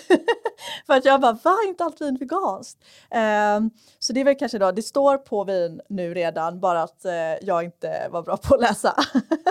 för 0.87 0.93
att 0.93 1.05
jag 1.05 1.21
bara, 1.21 1.39
va, 1.43 1.57
inte 1.67 1.83
allt 1.83 2.01
vin 2.01 2.17
veganskt? 2.17 2.83
Eh, 3.11 3.59
så 3.99 4.13
det 4.13 4.19
är 4.19 4.25
väl 4.25 4.35
kanske 4.35 4.57
då, 4.57 4.71
det 4.71 4.81
står 4.81 5.17
på 5.17 5.43
vin 5.43 5.81
nu 5.89 6.13
redan, 6.13 6.59
bara 6.59 6.81
att 6.81 7.05
eh, 7.05 7.13
jag 7.41 7.63
inte 7.63 8.07
var 8.11 8.21
bra 8.21 8.37
på 8.37 8.55
att 8.55 8.61
läsa. 8.61 8.95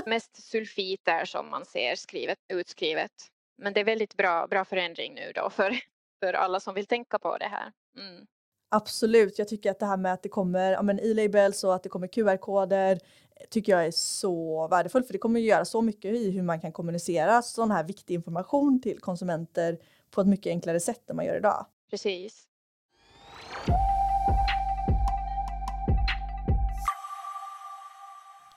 Mest 0.07 0.51
sulfiter 0.51 1.25
som 1.25 1.51
man 1.51 1.65
ser 1.65 1.95
skrivet, 1.95 2.39
utskrivet. 2.49 3.13
Men 3.63 3.73
det 3.73 3.81
är 3.81 3.85
väldigt 3.85 4.17
bra, 4.17 4.47
bra 4.47 4.65
förändring 4.65 5.15
nu 5.15 5.33
då 5.35 5.51
för, 5.51 5.79
för 6.21 6.33
alla 6.33 6.61
som 6.61 6.75
vill 6.75 6.87
tänka 6.87 7.19
på 7.19 7.39
det 7.39 7.49
här. 7.49 7.73
Mm. 7.97 8.27
Absolut, 8.73 9.39
jag 9.39 9.49
tycker 9.49 9.71
att 9.71 9.79
det 9.79 9.87
här 9.87 9.97
med 9.97 10.13
att 10.13 10.23
det 10.23 10.29
kommer 10.29 10.73
ja, 10.73 10.93
e-labels 11.03 11.65
och 11.65 11.75
att 11.75 11.83
det 11.83 11.89
kommer 11.89 12.07
QR-koder 12.07 12.99
tycker 13.51 13.73
jag 13.73 13.87
är 13.87 13.91
så 13.91 14.69
värdefullt 14.69 15.07
för 15.07 15.13
det 15.13 15.19
kommer 15.19 15.41
göra 15.41 15.65
så 15.65 15.83
mycket 15.83 16.15
i 16.15 16.31
hur 16.31 16.43
man 16.43 16.61
kan 16.61 16.73
kommunicera 16.73 17.43
sån 17.43 17.71
här 17.71 17.85
viktig 17.85 18.15
information 18.15 18.83
till 18.83 19.01
konsumenter 19.01 19.79
på 20.11 20.21
ett 20.21 20.27
mycket 20.27 20.51
enklare 20.51 20.81
sätt 20.81 21.11
än 21.11 21.17
man 21.17 21.25
gör 21.25 21.37
idag. 21.37 21.67
Precis. 21.91 22.47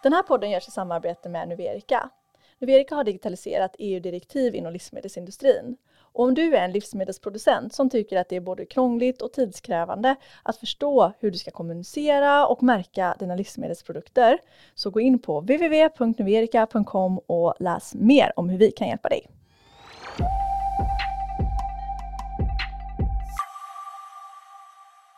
Den 0.03 0.13
här 0.13 0.23
podden 0.23 0.51
görs 0.51 0.67
i 0.67 0.71
samarbete 0.71 1.29
med 1.29 1.49
Nuverica. 1.49 2.09
Nuverica 2.59 2.95
har 2.95 3.03
digitaliserat 3.03 3.75
EU-direktiv 3.79 4.55
inom 4.55 4.73
livsmedelsindustrin 4.73 5.77
och 6.13 6.25
om 6.25 6.33
du 6.33 6.55
är 6.55 6.65
en 6.65 6.71
livsmedelsproducent 6.71 7.73
som 7.73 7.89
tycker 7.89 8.17
att 8.17 8.29
det 8.29 8.35
är 8.35 8.41
både 8.41 8.65
krångligt 8.65 9.21
och 9.21 9.33
tidskrävande 9.33 10.15
att 10.43 10.57
förstå 10.57 11.11
hur 11.19 11.31
du 11.31 11.37
ska 11.37 11.51
kommunicera 11.51 12.47
och 12.47 12.63
märka 12.63 13.15
dina 13.19 13.35
livsmedelsprodukter 13.35 14.39
så 14.75 14.89
gå 14.89 14.99
in 14.99 15.19
på 15.19 15.39
www.nuverica.com 15.39 17.17
och 17.17 17.53
läs 17.59 17.95
mer 17.95 18.31
om 18.35 18.49
hur 18.49 18.57
vi 18.57 18.71
kan 18.71 18.87
hjälpa 18.87 19.09
dig. 19.09 19.27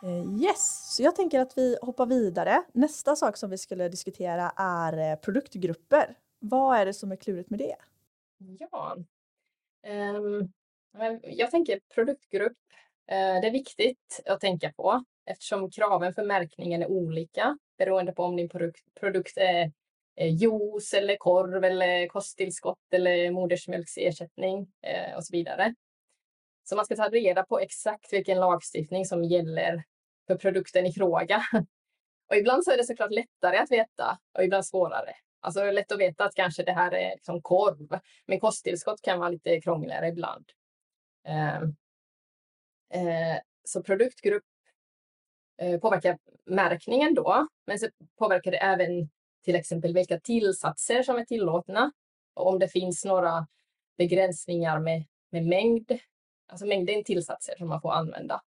Eh, 0.02 0.42
yes, 0.42 0.94
så 0.96 1.02
jag 1.02 1.16
tänker 1.16 1.40
att 1.40 1.58
vi 1.58 1.76
hoppar 1.82 2.06
vidare. 2.06 2.62
Nästa 2.72 3.16
sak 3.16 3.36
som 3.36 3.50
vi 3.50 3.58
skulle 3.58 3.88
diskutera 3.88 4.52
är 4.56 5.12
eh, 5.12 5.16
produktgrupper. 5.16 6.14
Vad 6.38 6.78
är 6.78 6.86
det 6.86 6.94
som 6.94 7.12
är 7.12 7.16
klurigt 7.16 7.50
med 7.50 7.58
det? 7.58 7.76
Ja, 8.58 8.96
um, 10.16 10.52
jag 11.22 11.50
tänker 11.50 11.80
produktgrupp. 11.94 12.56
Eh, 13.08 13.40
det 13.40 13.46
är 13.46 13.52
viktigt 13.52 14.20
att 14.26 14.40
tänka 14.40 14.72
på 14.72 15.04
eftersom 15.26 15.70
kraven 15.70 16.14
för 16.14 16.24
märkningen 16.24 16.82
är 16.82 16.90
olika 16.90 17.58
beroende 17.78 18.12
på 18.12 18.22
om 18.22 18.36
din 18.36 18.48
produkt 19.00 19.36
är 19.36 19.72
eh, 20.16 20.34
juice 20.34 20.94
eller 20.94 21.16
korv 21.16 21.64
eller 21.64 22.06
kosttillskott 22.06 22.92
eller 22.92 23.30
modersmjölksersättning 23.30 24.68
eh, 24.82 25.16
och 25.16 25.24
så 25.24 25.32
vidare. 25.32 25.74
Så 26.64 26.76
man 26.76 26.84
ska 26.84 26.96
ta 26.96 27.08
reda 27.08 27.42
på 27.42 27.60
exakt 27.60 28.12
vilken 28.12 28.40
lagstiftning 28.40 29.04
som 29.04 29.24
gäller 29.24 29.84
för 30.26 30.36
produkten 30.36 30.86
i 30.86 30.92
fråga. 30.92 31.42
Och 32.28 32.36
ibland 32.36 32.64
så 32.64 32.70
är 32.70 32.76
det 32.76 32.84
såklart 32.84 33.10
lättare 33.10 33.56
att 33.58 33.70
veta 33.70 34.18
och 34.38 34.44
ibland 34.44 34.66
svårare. 34.66 35.14
Alltså 35.40 35.60
det 35.60 35.68
är 35.68 35.72
lätt 35.72 35.92
att 35.92 36.00
veta 36.00 36.24
att 36.24 36.34
kanske 36.34 36.62
det 36.62 36.72
här 36.72 36.94
är 36.94 37.10
liksom 37.10 37.42
korv, 37.42 38.00
men 38.26 38.40
kosttillskott 38.40 39.02
kan 39.02 39.18
vara 39.18 39.28
lite 39.28 39.60
krångligare 39.60 40.08
ibland. 40.08 40.44
Ehm, 41.26 41.76
eh, 42.90 43.40
så 43.64 43.82
produktgrupp 43.82 44.44
eh, 45.58 45.80
påverkar 45.80 46.18
märkningen 46.44 47.14
då, 47.14 47.46
men 47.66 47.78
så 47.78 47.88
påverkar 48.18 48.50
det 48.50 48.56
även 48.56 49.10
till 49.44 49.54
exempel 49.56 49.94
vilka 49.94 50.20
tillsatser 50.20 51.02
som 51.02 51.16
är 51.16 51.24
tillåtna 51.24 51.92
och 52.34 52.46
om 52.48 52.58
det 52.58 52.68
finns 52.68 53.04
några 53.04 53.46
begränsningar 53.98 54.78
med, 54.78 55.04
med 55.30 55.46
mängd, 55.46 55.98
alltså 56.46 56.66
mängden 56.66 57.04
tillsatser 57.04 57.54
som 57.58 57.68
man 57.68 57.80
får 57.80 57.92
använda. 57.92 58.42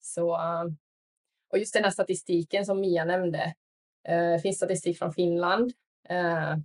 Så, 0.00 0.38
och 1.50 1.58
just 1.58 1.74
den 1.74 1.84
här 1.84 1.90
statistiken 1.90 2.66
som 2.66 2.80
Mia 2.80 3.04
nämnde, 3.04 3.54
eh, 4.08 4.38
finns 4.38 4.56
statistik 4.56 4.98
från 4.98 5.12
Finland 5.12 5.72
eh, 6.08 6.56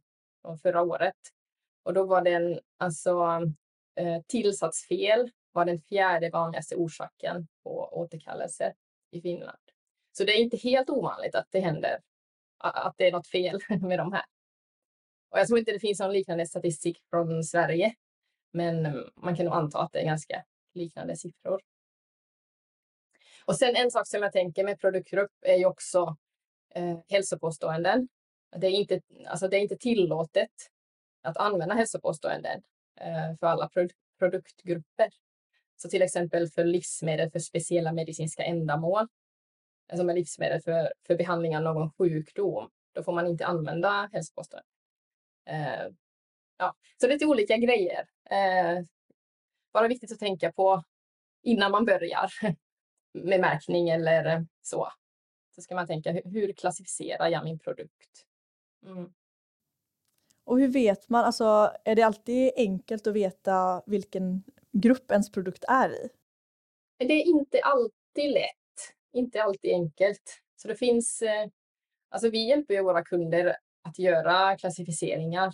från 0.41 0.57
förra 0.57 0.81
året 0.81 1.17
och 1.83 1.93
då 1.93 2.05
var 2.05 2.21
den 2.21 2.59
alltså 2.77 3.41
Eh, 3.95 4.21
tillsatsfel 4.27 5.31
var 5.51 5.65
den 5.65 5.79
fjärde 5.79 6.29
vanligaste 6.29 6.75
orsaken 6.75 7.47
på 7.63 7.89
återkallelse 7.91 8.73
i 9.12 9.21
Finland. 9.21 9.59
Så 10.12 10.23
det 10.23 10.31
är 10.31 10.41
inte 10.41 10.57
helt 10.57 10.89
ovanligt 10.89 11.35
att 11.35 11.47
det 11.50 11.59
händer, 11.59 12.00
att 12.57 12.95
det 12.97 13.07
är 13.07 13.12
något 13.12 13.27
fel 13.27 13.59
med 13.81 14.00
de 14.00 14.13
här. 14.13 14.25
Och 15.29 15.39
jag 15.39 15.47
tror 15.47 15.59
inte 15.59 15.71
det 15.71 15.79
finns 15.79 16.00
någon 16.00 16.13
liknande 16.13 16.47
statistik 16.47 17.00
från 17.09 17.43
Sverige, 17.43 17.95
men 18.51 18.85
mm, 18.85 19.09
man 19.15 19.35
kan 19.35 19.45
nog 19.45 19.53
anta 19.53 19.79
att 19.79 19.91
det 19.91 20.00
är 20.00 20.05
ganska 20.05 20.43
liknande 20.73 21.17
siffror. 21.17 21.62
Och 23.45 23.55
sen 23.55 23.75
en 23.75 23.91
sak 23.91 24.07
som 24.07 24.23
jag 24.23 24.31
tänker 24.31 24.63
med 24.63 24.79
produktgrupp 24.79 25.31
är 25.41 25.55
ju 25.55 25.65
också 25.65 26.17
eh, 26.75 27.00
hälsopåståenden. 27.09 28.07
Det 28.55 28.67
är, 28.67 28.71
inte, 28.71 29.01
alltså 29.27 29.47
det 29.47 29.57
är 29.57 29.62
inte 29.62 29.77
tillåtet 29.77 30.51
att 31.21 31.38
använda 31.38 31.75
hälsopåståenden 31.75 32.63
Eh, 33.03 33.38
för 33.39 33.48
alla 33.48 33.69
produktgrupper. 34.19 35.10
Så 35.75 35.89
till 35.89 36.01
exempel 36.01 36.48
för 36.48 36.63
livsmedel 36.63 37.31
för 37.31 37.39
speciella 37.39 37.93
medicinska 37.93 38.43
ändamål, 38.43 39.07
alltså 39.88 40.01
som 40.01 40.10
är 40.10 40.13
livsmedel 40.13 40.62
för, 40.62 40.93
för 41.07 41.15
behandling 41.15 41.57
av 41.57 41.63
någon 41.63 41.91
sjukdom, 41.91 42.69
då 42.93 43.03
får 43.03 43.13
man 43.13 43.27
inte 43.27 43.45
använda 43.45 44.10
hälsokostnader. 44.13 44.65
Eh, 45.45 45.88
ja, 46.57 46.75
så 47.01 47.07
lite 47.07 47.25
olika 47.25 47.57
grejer. 47.57 48.07
Eh, 48.29 48.83
bara 49.74 49.88
viktigt 49.88 50.12
att 50.12 50.19
tänka 50.19 50.51
på 50.51 50.83
innan 51.41 51.72
man 51.72 51.86
börjar 51.86 52.31
med 53.13 53.39
märkning 53.39 53.89
eller 53.89 54.45
så. 54.62 54.89
Så 55.55 55.62
ska 55.62 55.75
man 55.75 55.88
tänka, 55.88 56.12
hur 56.12 56.53
klassificerar 56.53 57.27
jag 57.27 57.43
min 57.43 57.60
produkt? 57.60 58.25
Mm. 58.86 59.13
Och 60.45 60.59
hur 60.59 60.67
vet 60.67 61.09
man, 61.09 61.25
alltså 61.25 61.71
är 61.85 61.95
det 61.95 62.01
alltid 62.01 62.51
enkelt 62.55 63.07
att 63.07 63.15
veta 63.15 63.83
vilken 63.85 64.43
grupp 64.71 65.12
ens 65.12 65.31
produkt 65.31 65.63
är 65.67 65.89
i? 65.89 66.09
Det 66.97 67.13
är 67.13 67.25
inte 67.25 67.62
alltid 67.62 68.31
lätt, 68.31 68.93
inte 69.13 69.43
alltid 69.43 69.73
enkelt. 69.73 70.41
Så 70.55 70.67
det 70.67 70.75
finns, 70.75 71.21
eh, 71.21 71.47
alltså 72.09 72.29
vi 72.29 72.47
hjälper 72.47 72.73
ju 72.73 72.83
våra 72.83 73.03
kunder 73.03 73.57
att 73.83 74.00
göra 74.00 74.57
klassificeringar. 74.57 75.53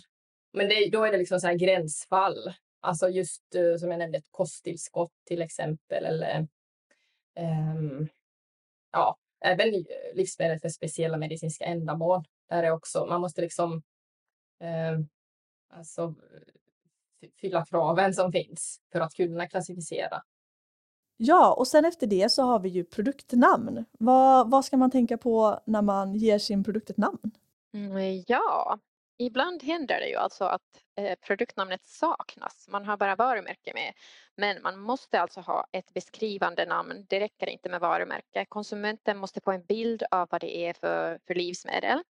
Men 0.52 0.68
det, 0.68 0.90
då 0.90 1.04
är 1.04 1.12
det 1.12 1.18
liksom 1.18 1.40
så 1.40 1.46
här 1.46 1.54
gränsfall. 1.54 2.54
Alltså 2.80 3.08
just 3.08 3.54
eh, 3.54 3.76
som 3.76 3.90
jag 3.90 3.98
nämnde, 3.98 4.18
ett 4.18 4.30
kosttillskott 4.30 5.12
till 5.24 5.42
exempel 5.42 6.04
eller 6.04 6.48
um, 7.38 8.08
ja, 8.92 9.16
även 9.40 9.74
eh, 9.74 9.84
livsmedel 10.14 10.58
för 10.58 10.68
speciella 10.68 11.16
medicinska 11.16 11.64
ändamål. 11.64 12.24
Där 12.48 12.62
är 12.62 12.70
också, 12.70 13.06
man 13.06 13.20
måste 13.20 13.40
liksom 13.40 13.82
alltså, 15.70 16.14
fylla 17.40 17.66
kraven 17.66 18.14
som 18.14 18.32
finns 18.32 18.80
för 18.92 19.00
att 19.00 19.14
kunna 19.14 19.48
klassificera. 19.48 20.22
Ja, 21.16 21.54
och 21.54 21.68
sen 21.68 21.84
efter 21.84 22.06
det 22.06 22.32
så 22.32 22.42
har 22.42 22.60
vi 22.60 22.68
ju 22.68 22.84
produktnamn. 22.84 23.84
Vad, 23.98 24.50
vad 24.50 24.64
ska 24.64 24.76
man 24.76 24.90
tänka 24.90 25.18
på 25.18 25.60
när 25.66 25.82
man 25.82 26.14
ger 26.14 26.38
sin 26.38 26.64
produkt 26.64 26.90
ett 26.90 26.96
namn? 26.96 27.30
Mm, 27.74 28.24
ja, 28.26 28.78
ibland 29.18 29.62
händer 29.62 30.00
det 30.00 30.08
ju 30.08 30.16
alltså 30.16 30.44
att 30.44 30.62
eh, 30.96 31.18
produktnamnet 31.26 31.84
saknas. 31.84 32.68
Man 32.70 32.84
har 32.84 32.96
bara 32.96 33.16
varumärke 33.16 33.74
med. 33.74 33.92
Men 34.36 34.62
man 34.62 34.78
måste 34.78 35.20
alltså 35.20 35.40
ha 35.40 35.66
ett 35.72 35.94
beskrivande 35.94 36.66
namn. 36.66 37.06
Det 37.08 37.20
räcker 37.20 37.46
inte 37.46 37.68
med 37.68 37.80
varumärke. 37.80 38.44
Konsumenten 38.48 39.18
måste 39.18 39.40
få 39.40 39.52
en 39.52 39.64
bild 39.64 40.02
av 40.10 40.28
vad 40.30 40.40
det 40.40 40.56
är 40.56 40.72
för, 40.72 41.18
för 41.26 41.34
livsmedel. 41.34 42.02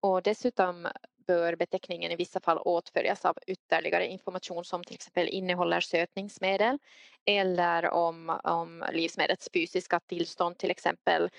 Och 0.00 0.22
dessutom 0.22 0.88
bör 1.32 1.56
beteckningen 1.56 2.12
i 2.12 2.16
vissa 2.16 2.40
fall 2.40 2.58
åtföljas 2.58 3.24
av 3.24 3.38
ytterligare 3.46 4.06
information 4.06 4.64
som 4.64 4.84
till 4.84 4.94
exempel 4.94 5.28
innehåller 5.28 5.80
sötningsmedel 5.80 6.78
eller 7.26 7.90
om, 7.90 8.40
om 8.44 8.84
livsmedlets 8.92 9.48
fysiska 9.52 10.00
tillstånd 10.00 10.58
till 10.58 10.70
exempel 10.70 11.30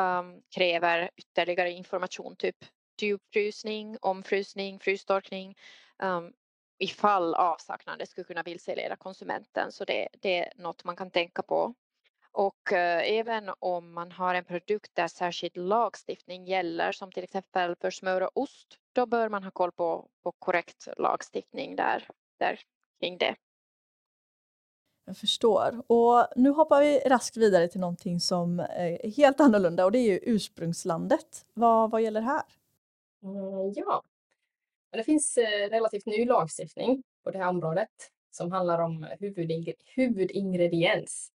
um, 0.00 0.42
kräver 0.54 1.10
ytterligare 1.16 1.70
information, 1.70 2.36
typ 2.36 2.56
djupfrysning, 3.00 3.96
omfrysning, 4.00 4.78
frystorkning 4.78 5.56
um, 6.02 6.32
ifall 6.78 7.34
avsaknaden 7.34 8.06
skulle 8.06 8.24
kunna 8.24 8.42
vilseleda 8.42 8.96
konsumenten. 8.96 9.72
Så 9.72 9.84
det, 9.84 10.08
det 10.20 10.38
är 10.38 10.52
något 10.56 10.84
man 10.84 10.96
kan 10.96 11.10
tänka 11.10 11.42
på. 11.42 11.74
Och 12.32 12.72
eh, 12.72 13.18
även 13.18 13.50
om 13.58 13.92
man 13.92 14.12
har 14.12 14.34
en 14.34 14.44
produkt 14.44 14.90
där 14.94 15.08
särskild 15.08 15.56
lagstiftning 15.56 16.44
gäller 16.44 16.92
som 16.92 17.12
till 17.12 17.24
exempel 17.24 17.76
för 17.76 17.90
smör 17.90 18.20
och 18.20 18.30
ost, 18.34 18.78
då 18.92 19.06
bör 19.06 19.28
man 19.28 19.44
ha 19.44 19.50
koll 19.50 19.72
på, 19.72 20.08
på 20.22 20.32
korrekt 20.32 20.88
lagstiftning 20.96 21.76
där, 21.76 22.08
där 22.38 22.60
kring 23.00 23.18
det. 23.18 23.34
Jag 25.04 25.16
förstår. 25.16 25.82
Och 25.86 26.26
nu 26.36 26.50
hoppar 26.50 26.80
vi 26.80 26.98
raskt 26.98 27.36
vidare 27.36 27.68
till 27.68 27.80
någonting 27.80 28.20
som 28.20 28.60
är 28.60 29.10
helt 29.16 29.40
annorlunda 29.40 29.84
och 29.84 29.92
det 29.92 29.98
är 29.98 30.12
ju 30.12 30.20
ursprungslandet. 30.22 31.46
Vad, 31.54 31.90
vad 31.90 32.02
gäller 32.02 32.20
här? 32.20 32.42
Mm, 33.22 33.72
ja, 33.76 34.02
det 34.90 35.04
finns 35.04 35.36
eh, 35.36 35.70
relativt 35.70 36.06
ny 36.06 36.24
lagstiftning 36.24 37.02
på 37.24 37.30
det 37.30 37.38
här 37.38 37.48
området 37.48 37.88
som 38.30 38.52
handlar 38.52 38.78
om 38.78 39.06
huvuding 39.20 39.72
huvudingrediens. 39.94 41.32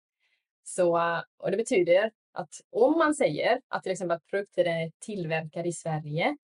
Så, 0.68 1.00
och 1.36 1.50
det 1.50 1.56
betyder 1.56 2.10
att 2.32 2.54
om 2.70 2.98
man 2.98 3.14
säger 3.14 3.60
att 3.68 3.82
till 3.82 3.92
exempel 3.92 4.16
att 4.16 4.26
produkter 4.26 4.64
är 4.64 4.92
tillverkade 4.98 5.68
i 5.68 5.72
Sverige 5.72 6.36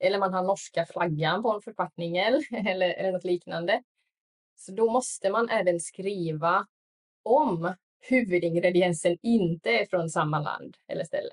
eller 0.00 0.18
man 0.18 0.34
har 0.34 0.42
norska 0.42 0.86
flaggan 0.86 1.42
på 1.42 1.52
en 1.52 1.62
förpackning 1.62 2.16
eller, 2.18 2.54
eller 2.54 3.12
något 3.12 3.24
liknande. 3.24 3.82
Så 4.56 4.72
då 4.72 4.90
måste 4.90 5.30
man 5.30 5.48
även 5.48 5.80
skriva 5.80 6.66
om 7.22 7.74
huvudingrediensen 8.00 9.18
inte 9.22 9.70
är 9.70 9.86
från 9.86 10.10
samma 10.10 10.40
land 10.40 10.76
eller 10.86 11.04
ställe. 11.04 11.30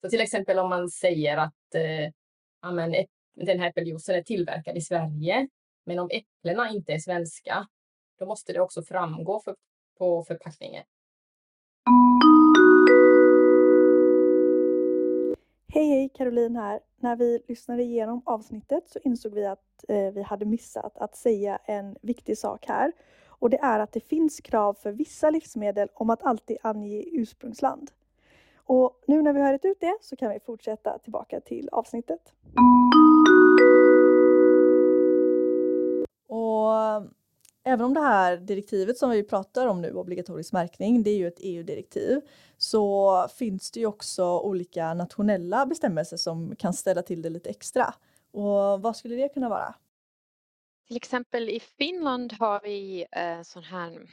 Så 0.00 0.10
till 0.10 0.20
exempel 0.20 0.58
om 0.58 0.68
man 0.68 0.88
säger 0.88 1.36
att 1.36 1.74
eh, 1.74 2.12
amen, 2.60 2.94
den 3.34 3.60
här 3.60 3.68
äppeljuicen 3.68 4.14
är 4.14 4.22
tillverkad 4.22 4.76
i 4.76 4.80
Sverige, 4.80 5.48
men 5.84 5.98
om 5.98 6.10
äpplena 6.12 6.70
inte 6.70 6.92
är 6.92 6.98
svenska, 6.98 7.66
då 8.18 8.26
måste 8.26 8.52
det 8.52 8.60
också 8.60 8.82
framgå 8.82 9.40
för, 9.40 9.56
på 9.98 10.24
förpackningen. 10.24 10.84
Hej 15.68 15.88
hej, 15.88 16.08
Caroline 16.14 16.56
här. 16.56 16.80
När 16.96 17.16
vi 17.16 17.42
lyssnade 17.48 17.82
igenom 17.82 18.22
avsnittet 18.24 18.88
så 18.88 18.98
insåg 19.04 19.34
vi 19.34 19.46
att 19.46 19.84
eh, 19.88 20.12
vi 20.12 20.22
hade 20.22 20.44
missat 20.44 20.98
att 20.98 21.16
säga 21.16 21.58
en 21.64 21.96
viktig 22.02 22.38
sak 22.38 22.66
här. 22.68 22.92
Och 23.28 23.50
det 23.50 23.58
är 23.58 23.80
att 23.80 23.92
det 23.92 24.00
finns 24.00 24.40
krav 24.40 24.74
för 24.74 24.92
vissa 24.92 25.30
livsmedel 25.30 25.88
om 25.94 26.10
att 26.10 26.22
alltid 26.22 26.58
ange 26.62 27.04
ursprungsland. 27.12 27.90
Och 28.56 29.02
nu 29.06 29.22
när 29.22 29.32
vi 29.32 29.40
har 29.40 29.52
rätt 29.52 29.64
ut 29.64 29.80
det 29.80 29.96
så 30.00 30.16
kan 30.16 30.30
vi 30.30 30.40
fortsätta 30.40 30.98
tillbaka 30.98 31.40
till 31.40 31.68
avsnittet. 31.72 32.32
Och 36.26 36.70
även 37.66 37.86
om 37.86 37.94
det 37.94 38.00
här 38.00 38.36
direktivet 38.36 38.98
som 38.98 39.10
vi 39.10 39.22
pratar 39.22 39.66
om 39.66 39.82
nu, 39.82 39.92
obligatorisk 39.92 40.52
märkning, 40.52 41.02
det 41.02 41.10
är 41.10 41.16
ju 41.16 41.28
ett 41.28 41.38
EU-direktiv, 41.40 42.20
så 42.58 43.28
finns 43.38 43.70
det 43.70 43.80
ju 43.80 43.86
också 43.86 44.40
olika 44.40 44.94
nationella 44.94 45.66
bestämmelser 45.66 46.16
som 46.16 46.56
kan 46.56 46.72
ställa 46.72 47.02
till 47.02 47.22
det 47.22 47.30
lite 47.30 47.50
extra. 47.50 47.94
Och 48.32 48.82
vad 48.82 48.96
skulle 48.96 49.14
det 49.14 49.28
kunna 49.28 49.48
vara? 49.48 49.74
Till 50.86 50.96
exempel 50.96 51.48
i 51.48 51.60
Finland 51.60 52.32
har 52.32 52.60
vi 52.64 53.06
eh, 53.12 53.42
sån 53.42 53.62
här 53.62 54.06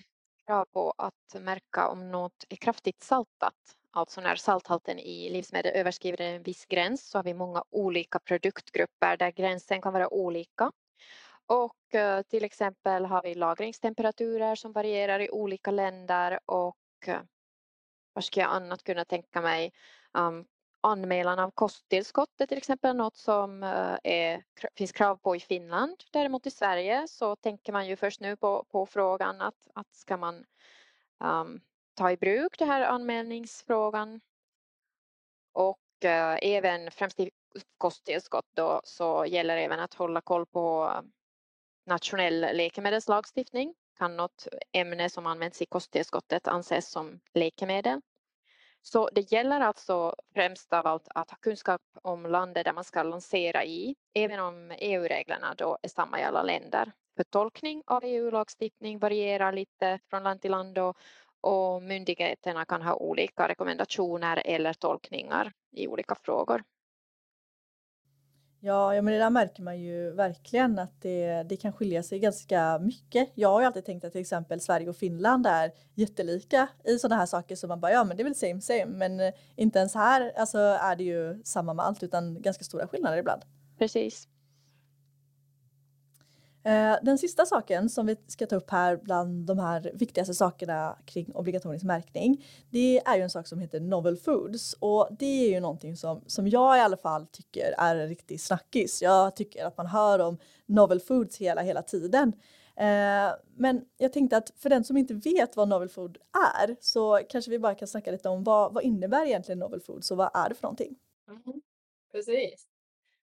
krav 0.48 0.65
på 0.65 0.93
att 0.98 1.41
märka 1.41 1.88
om 1.88 2.12
något 2.12 2.45
är 2.50 2.55
kraftigt 2.55 3.03
saltat. 3.03 3.53
Alltså 3.91 4.22
när 4.22 4.36
salthalten 4.36 5.00
i 5.00 5.29
livsmedel 5.29 5.72
överskrider 5.75 6.25
en 6.25 6.43
viss 6.43 6.65
gräns 6.65 7.10
så 7.10 7.17
har 7.17 7.24
vi 7.24 7.33
många 7.33 7.63
olika 7.69 8.19
produktgrupper 8.19 9.17
där 9.17 9.31
gränsen 9.31 9.81
kan 9.81 9.93
vara 9.93 10.13
olika. 10.13 10.72
Och 11.45 11.75
till 12.28 12.44
exempel 12.44 13.06
har 13.06 13.22
vi 13.24 13.36
lagringstemperaturer 13.36 14.56
som 14.56 14.72
varierar 14.72 15.20
i 15.20 15.30
olika 15.30 15.72
länder 15.72 16.40
och 16.46 16.78
eh, 17.08 17.22
vad 18.14 18.24
ska 18.24 18.40
jag 18.40 18.50
annat 18.50 18.84
kunna 18.84 19.06
tänka 19.06 19.42
mig? 19.42 19.74
Um, 20.14 20.46
anmälan 20.82 21.40
av 21.40 21.52
kosttillskott 21.52 22.42
är 22.42 22.46
till 22.46 22.58
exempel 22.58 22.96
något 22.96 23.16
som 23.16 23.64
eh, 23.64 23.98
är, 24.04 24.44
finns 24.76 24.92
krav 24.92 25.16
på 25.16 25.36
i 25.36 25.40
Finland. 25.40 26.04
Däremot 26.12 26.48
i 26.48 26.52
Sverige 26.52 27.08
så 27.08 27.36
tänker 27.36 27.74
man 27.74 27.88
ju 27.88 27.96
först 27.96 28.22
nu 28.22 28.36
på, 28.36 28.66
på 28.70 28.86
frågan 28.86 29.42
att, 29.42 29.68
att 29.76 29.94
ska 29.94 30.18
man 30.18 30.46
um, 31.20 31.62
ta 31.94 32.12
i 32.12 32.18
bruk 32.18 32.60
den 32.60 32.70
här 32.70 32.82
anmälningsfrågan 32.82 34.22
och 35.54 35.80
uh, 36.06 36.38
även 36.42 36.92
främst 36.92 37.20
i 37.20 37.32
kosttillskott 37.77 38.48
då 38.53 38.82
så 38.84 39.25
gäller 39.25 39.58
även 39.58 39.79
att 39.79 39.94
hålla 39.94 40.22
koll 40.22 40.46
på 40.46 40.94
nationell 41.85 42.39
läkemedelslagstiftning. 42.39 43.74
Kan 43.98 44.17
något 44.17 44.48
ämne 44.72 45.09
som 45.09 45.25
används 45.25 45.61
i 45.61 45.65
kosttillskottet 45.65 46.48
anses 46.48 46.91
som 46.91 47.19
läkemedel? 47.33 48.01
Så 48.81 49.09
det 49.09 49.31
gäller 49.31 49.61
alltså 49.61 50.15
främst 50.33 50.74
av 50.74 50.87
allt 50.87 51.07
att 51.15 51.29
ha 51.31 51.37
kunskap 51.37 51.81
om 52.01 52.25
landet 52.25 52.65
där 52.65 52.74
man 52.74 52.83
ska 52.83 53.03
lansera 53.03 53.65
i, 53.65 53.96
även 54.13 54.39
om 54.39 54.72
EU-reglerna 54.77 55.53
då 55.57 55.77
är 55.81 55.89
samma 55.89 56.19
i 56.19 56.24
alla 56.24 56.43
länder. 56.43 56.91
För 57.15 57.24
tolkning 57.24 57.83
av 57.85 58.03
EU-lagstiftning 58.03 59.00
varierar 59.00 59.51
lite 59.51 60.00
från 60.09 60.24
land 60.24 60.41
till 60.41 60.51
land 60.51 60.77
och, 60.77 60.98
och 61.41 61.81
myndigheterna 61.83 62.65
kan 62.65 62.81
ha 62.81 62.96
olika 62.96 63.48
rekommendationer 63.48 64.41
eller 64.46 64.74
tolkningar 64.74 65.51
i 65.72 65.87
olika 65.87 66.15
frågor. 66.15 66.63
Ja, 68.66 68.96
ja, 68.96 69.02
men 69.02 69.14
det 69.14 69.20
där 69.20 69.30
märker 69.30 69.64
man 69.64 69.80
ju 69.80 70.12
verkligen 70.12 70.80
att 70.80 71.02
det, 71.02 71.44
det 71.44 71.58
kan 71.58 71.74
skilja 71.74 72.04
sig 72.04 72.20
ganska 72.20 72.80
mycket. 72.80 73.30
Jag 73.36 73.50
har 73.50 73.60
ju 73.62 73.66
alltid 73.68 73.86
tänkt 73.86 74.06
att 74.06 74.12
till 74.12 74.22
exempel 74.22 74.60
Sverige 74.62 74.90
och 74.90 74.96
Finland 74.96 75.48
är 75.48 75.72
jättelika 75.96 76.68
i 76.84 77.00
sådana 77.00 77.20
här 77.20 77.26
saker 77.26 77.56
som 77.56 77.68
man 77.68 77.80
bara 77.80 77.92
ja 77.92 78.04
men 78.04 78.18
det 78.18 78.24
är 78.24 78.26
väl 78.26 78.36
same 78.36 78.62
same 78.62 78.86
men 78.86 79.20
eh, 79.20 79.34
inte 79.56 79.80
ens 79.80 79.94
här 79.94 80.34
alltså, 80.38 80.58
är 80.58 80.96
det 80.96 81.04
ju 81.04 81.42
samma 81.44 81.74
med 81.74 81.86
allt 81.86 82.04
utan 82.04 82.42
ganska 82.42 82.64
stora 82.64 82.88
skillnader 82.88 83.18
ibland. 83.18 83.42
Precis. 83.78 84.28
Eh, 86.66 86.96
den 87.02 87.18
sista 87.18 87.46
saken 87.46 87.90
som 87.90 88.06
vi 88.06 88.18
ska 88.28 88.46
ta 88.46 88.56
upp 88.56 88.70
här 88.70 88.98
bland 88.98 89.46
de 89.46 89.60
här 89.60 89.92
viktigaste 89.94 90.34
sakerna 90.34 90.98
kring 91.06 91.36
obligatorisk 91.36 91.86
märkning, 91.86 92.46
det 92.70 93.02
är 93.06 93.16
ju 93.16 93.22
en 93.22 93.30
sak 93.30 93.48
som 93.48 93.60
heter 93.60 93.80
novel 93.80 94.18
foods 94.18 94.76
och 94.80 95.08
det 95.20 95.46
är 95.46 95.50
ju 95.50 95.60
någonting 95.60 95.98
som, 95.98 96.22
som 96.28 96.48
jag 96.48 96.78
i 96.78 96.82
alla 96.82 96.98
fall 96.98 97.28
tycker 97.28 97.76
är 97.78 97.96
en 97.96 98.08
riktig 98.08 98.42
snackis. 98.42 99.02
Jag 99.02 99.36
tycker 99.36 99.66
att 99.66 99.78
man 99.78 99.88
hör 99.88 100.20
om 100.20 100.38
novel 100.66 101.00
foods 101.00 101.38
hela, 101.38 101.62
hela 101.62 101.82
tiden. 101.82 102.34
Eh, 102.76 103.32
men 103.56 103.86
jag 103.98 104.14
tänkte 104.14 104.38
att 104.38 104.54
för 104.56 104.70
den 104.70 104.84
som 104.84 104.98
inte 104.98 105.14
vet 105.14 105.56
vad 105.56 105.68
novel 105.68 105.90
food 105.90 106.18
är 106.58 106.76
så 106.80 107.20
kanske 107.30 107.52
vi 107.52 107.60
bara 107.60 107.76
kan 107.76 107.88
snacka 107.88 108.12
lite 108.12 108.30
om 108.30 108.44
vad, 108.44 108.74
vad 108.74 108.84
innebär 108.84 109.26
egentligen 109.26 109.60
novel 109.60 109.82
foods 109.82 110.12
och 110.12 110.18
vad 110.18 110.30
är 110.34 110.50
det 110.50 110.56
för 110.56 110.64
någonting? 110.64 110.96
Mm, 111.28 111.62
precis. 112.12 112.73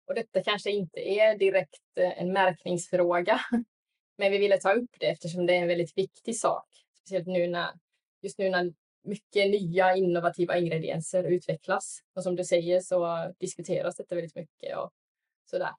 Och 0.08 0.14
detta 0.14 0.42
kanske 0.42 0.70
inte 0.70 1.00
är 1.00 1.38
direkt 1.38 1.98
eh, 1.98 2.22
en 2.22 2.32
märkningsfråga, 2.32 3.40
men 4.18 4.32
vi 4.32 4.38
ville 4.38 4.58
ta 4.58 4.72
upp 4.72 4.90
det 5.00 5.06
eftersom 5.06 5.46
det 5.46 5.56
är 5.56 5.62
en 5.62 5.68
väldigt 5.68 5.98
viktig 5.98 6.36
sak. 6.36 6.66
Speciellt 7.00 7.26
nu 7.26 7.46
när, 7.46 7.70
just 8.22 8.38
nu 8.38 8.50
när 8.50 8.72
mycket 9.04 9.50
nya 9.50 9.96
innovativa 9.96 10.58
ingredienser 10.58 11.24
utvecklas. 11.24 12.00
Och 12.14 12.22
som 12.22 12.36
du 12.36 12.44
säger 12.44 12.80
så 12.80 13.32
diskuteras 13.38 13.96
detta 13.96 14.14
väldigt 14.14 14.34
mycket 14.34 14.78
och 14.78 14.92
sådär. 15.50 15.72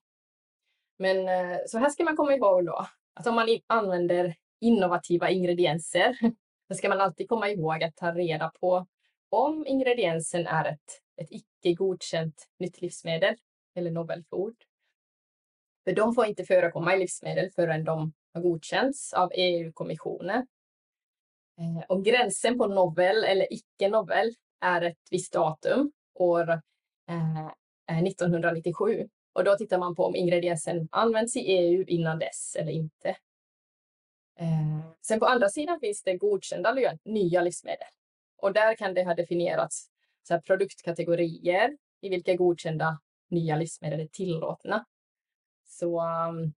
Men 0.98 1.18
eh, 1.18 1.58
så 1.68 1.78
här 1.78 1.90
ska 1.90 2.04
man 2.04 2.16
komma 2.16 2.34
ihåg 2.34 2.66
då, 2.66 2.88
att 3.14 3.28
om 3.28 3.36
man 3.36 3.60
använder 3.68 4.36
innovativa 4.62 5.30
ingredienser, 5.30 6.18
så 6.68 6.74
ska 6.74 6.90
man 6.90 7.02
alltid 7.02 7.30
komma 7.30 7.50
ihåg 7.50 7.84
att 7.84 7.96
ta 7.96 8.12
reda 8.12 8.52
på 8.60 8.88
om 9.30 9.68
ingrediensen 9.68 10.48
är 10.48 10.66
ett, 10.66 11.02
ett 11.22 11.32
icke 11.32 11.74
godkänt 11.74 12.48
nytt 12.60 12.82
livsmedel 12.82 13.36
eller 13.80 13.92
novel 13.92 14.24
food. 14.30 14.56
För 15.84 15.96
de 15.96 16.16
får 16.16 16.26
inte 16.26 16.44
förekomma 16.44 16.96
i 16.96 17.00
livsmedel 17.00 17.52
förrän 17.52 17.84
de 17.84 18.14
har 18.34 18.42
godkänts 18.42 19.14
av 19.14 19.32
EU-kommissionen. 19.36 20.48
Eh, 21.60 21.84
och 21.88 22.06
gränsen 22.06 22.58
på 22.58 22.68
novel 22.68 23.24
eller 23.24 23.54
icke 23.54 23.90
novel 23.90 24.34
är 24.62 24.82
ett 24.82 24.98
visst 25.12 25.34
datum, 25.34 25.92
år 26.14 26.50
eh, 27.10 27.46
eh, 27.90 28.04
1997. 28.04 29.10
Och 29.34 29.44
då 29.44 29.56
tittar 29.56 29.78
man 29.78 29.96
på 29.96 30.06
om 30.06 30.16
ingrediensen 30.16 30.88
används 30.92 31.36
i 31.36 31.40
EU 31.40 31.84
innan 31.88 32.20
dess 32.20 32.56
eller 32.56 32.72
inte. 32.72 33.16
Sen 35.02 35.20
på 35.20 35.26
andra 35.26 35.50
sidan 35.50 35.80
finns 35.80 36.04
det 36.04 36.18
godkända 36.18 36.76
nya 37.06 37.42
livsmedel. 37.42 37.88
Och 38.38 38.54
där 38.54 38.76
kan 38.76 38.94
det 38.94 39.04
ha 39.04 39.14
definierats 39.14 39.90
så 40.24 40.42
produktkategorier 40.42 41.78
i 42.02 42.10
vilka 42.10 42.36
godkända 42.36 43.00
nya 43.32 43.56
livsmedel 43.56 44.00
är 44.00 44.08
tillåtna. 44.08 44.86
Så, 45.68 46.02
um, 46.02 46.54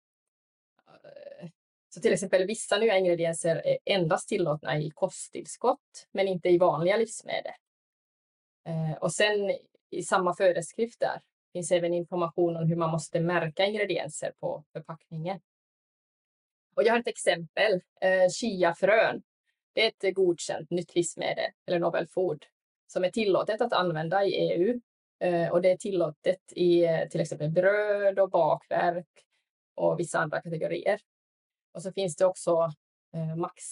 eh, 0.87 1.48
så 1.88 2.00
till 2.00 2.12
exempel 2.12 2.46
vissa 2.46 2.78
nya 2.78 2.98
ingredienser 2.98 3.56
är 3.66 3.78
endast 3.85 4.28
tillåtna 4.28 4.78
i 4.78 4.90
kosttillskott, 4.90 6.08
men 6.12 6.28
inte 6.28 6.48
i 6.48 6.58
vanliga 6.58 6.96
livsmedel. 6.96 7.52
Eh, 8.64 8.96
och 9.00 9.12
sen 9.12 9.56
i 9.90 10.02
samma 10.02 10.35
föreskrift 10.35 11.00
där 11.00 11.20
finns 11.52 11.72
även 11.72 11.94
information 11.94 12.56
om 12.56 12.66
hur 12.66 12.76
man 12.76 12.90
måste 12.90 13.20
märka 13.20 13.66
ingredienser 13.66 14.32
på 14.40 14.64
förpackningen. 14.72 15.40
Och 16.74 16.82
jag 16.82 16.92
har 16.92 17.00
ett 17.00 17.08
exempel, 17.08 17.80
eh, 18.00 18.28
chiafrön. 18.28 19.22
Det 19.72 19.85
är 19.85 19.88
ett 19.88 20.14
godkänt 20.14 20.70
nytt 20.70 20.94
livsmedel, 20.94 21.50
eller 21.66 21.78
novel 21.78 22.06
food, 22.06 22.46
som 22.87 23.04
är 23.04 23.11
tillåtet 23.11 23.61
att 23.61 23.72
använda 23.72 24.24
i 24.24 24.35
EU 24.35 24.80
Eh, 25.22 25.48
och 25.48 25.62
det 25.62 25.70
är 25.70 25.76
tillåtet 25.76 26.52
i 26.52 26.85
eh, 26.85 27.08
till 27.08 27.20
exempel 27.20 27.50
bröd 27.50 28.18
och 28.18 28.30
bakverk 28.30 29.08
och 29.74 30.00
vissa 30.00 30.18
andra 30.18 30.40
kategorier. 30.40 31.00
Och 31.74 31.82
så 31.82 31.92
finns 31.92 32.16
det 32.16 32.26
också 32.26 32.72
eh, 33.14 33.37
max, 33.37 33.64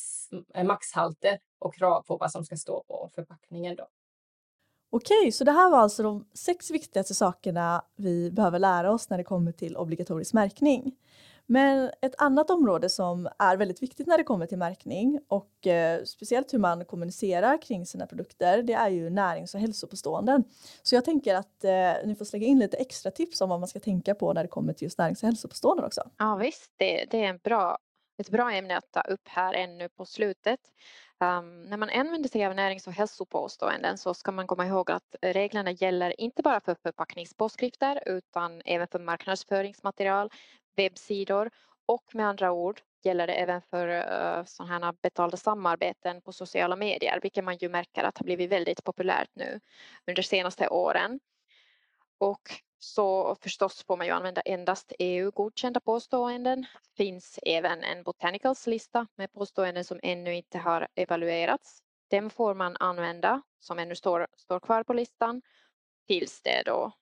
maxhalter 0.64 1.38
och 1.58 1.74
krav 1.74 2.02
på 2.02 2.16
vad 2.16 2.30
som 2.32 2.44
ska 2.44 2.56
stå 2.56 2.84
på 2.88 3.10
förpackningen. 3.14 3.76
Då. 3.76 3.88
Okej, 4.90 5.32
så 5.32 5.44
det 5.44 5.52
här 5.52 5.70
var 5.70 5.78
alltså 5.78 6.02
de 6.02 6.28
sex 6.34 6.70
viktigaste 6.70 7.14
sakerna 7.14 7.84
vi 7.96 8.30
behöver 8.30 8.58
lära 8.58 8.92
oss 8.92 9.10
när 9.10 9.18
det 9.18 9.24
kommer 9.24 9.52
till 9.52 9.76
obligatorisk 9.76 10.32
märkning. 10.32 10.96
Men 11.50 11.90
ett 12.00 12.14
annat 12.18 12.50
område 12.50 12.88
som 12.88 13.28
är 13.38 13.56
väldigt 13.56 13.82
viktigt 13.82 14.06
när 14.06 14.18
det 14.18 14.24
kommer 14.24 14.46
till 14.46 14.58
märkning 14.58 15.20
och 15.28 15.66
eh, 15.66 16.04
speciellt 16.04 16.54
hur 16.54 16.58
man 16.58 16.84
kommunicerar 16.84 17.62
kring 17.62 17.86
sina 17.86 18.06
produkter, 18.06 18.62
det 18.62 18.72
är 18.72 18.88
ju 18.88 19.10
närings 19.10 19.54
och 19.54 19.60
hälsopåståenden. 19.60 20.44
Så 20.82 20.94
jag 20.94 21.04
tänker 21.04 21.34
att 21.34 21.64
eh, 21.64 22.06
ni 22.06 22.14
får 22.18 22.24
slänga 22.24 22.46
in 22.46 22.58
lite 22.58 22.76
extra 22.76 23.10
tips 23.10 23.40
om 23.40 23.48
vad 23.48 23.60
man 23.60 23.68
ska 23.68 23.80
tänka 23.80 24.14
på 24.14 24.32
när 24.32 24.42
det 24.42 24.48
kommer 24.48 24.72
till 24.72 24.86
just 24.86 24.98
närings 24.98 25.22
och 25.22 25.26
hälsopåståenden 25.26 25.86
också. 25.86 26.10
Ja 26.18 26.36
visst, 26.36 26.72
det, 26.76 27.04
det 27.10 27.24
är 27.24 27.28
en 27.28 27.38
bra, 27.38 27.78
ett 28.18 28.30
bra 28.30 28.52
ämne 28.52 28.76
att 28.76 28.90
ta 28.90 29.00
upp 29.00 29.28
här 29.28 29.54
ännu 29.54 29.88
på 29.88 30.04
slutet. 30.06 30.60
Um, 31.24 31.62
när 31.62 31.76
man 31.76 31.90
använder 31.90 32.28
sig 32.28 32.46
av 32.46 32.54
närings 32.54 32.86
och 32.86 32.92
hälsopåståenden 32.92 33.98
så 33.98 34.14
ska 34.14 34.32
man 34.32 34.46
komma 34.46 34.66
ihåg 34.66 34.90
att 34.90 35.16
reglerna 35.22 35.70
gäller 35.70 36.20
inte 36.20 36.42
bara 36.42 36.60
för 36.60 36.76
förpackningspåskrifter 36.82 38.02
utan 38.06 38.62
även 38.64 38.86
för 38.86 38.98
marknadsföringsmaterial, 38.98 40.30
webbsidor 40.81 41.51
och 41.87 42.14
med 42.14 42.27
andra 42.27 42.53
ord 42.53 42.81
gäller 43.03 43.27
det 43.27 43.33
även 43.33 43.62
för 43.62 43.88
uh, 43.88 44.45
sådana 44.45 44.87
här 44.87 44.95
betalda 45.03 45.37
samarbeten 45.37 46.23
på 46.23 46.33
sociala 46.33 46.77
medier, 46.77 47.19
vilket 47.23 47.45
man 47.45 47.57
ju 47.57 47.69
märker 47.69 48.05
att 48.05 48.19
har 48.19 48.25
blivit 48.25 48.51
väldigt 48.51 48.85
populärt 48.85 49.31
nu 49.35 49.61
under 50.07 50.14
de 50.14 50.23
senaste 50.23 50.69
åren. 50.69 51.21
Och 52.19 52.62
så 52.79 53.35
förstås 53.35 53.85
får 53.85 53.97
man 53.97 54.07
ju 54.07 54.12
använda 54.12 54.40
endast 54.40 54.93
EU-godkända 54.99 55.81
påståenden. 55.81 56.61
Det 56.61 56.97
finns 56.97 57.38
även 57.43 57.85
en 57.85 58.03
Botanicals-lista 58.03 59.07
med 59.16 59.33
påståenden 59.33 59.85
som 59.85 60.01
ännu 60.03 60.35
inte 60.35 60.59
har 60.59 60.88
evaluerats. 60.95 61.83
Den 62.11 62.31
får 62.31 62.55
man 62.55 62.77
använda, 62.81 63.43
som 63.59 63.79
ännu 63.79 63.97
står, 63.97 64.27
står 64.37 64.61
kvar 64.61 64.83
på 64.83 64.93
listan, 64.93 65.43
tills 66.07 66.43
det 66.43 66.62
då 66.66 66.93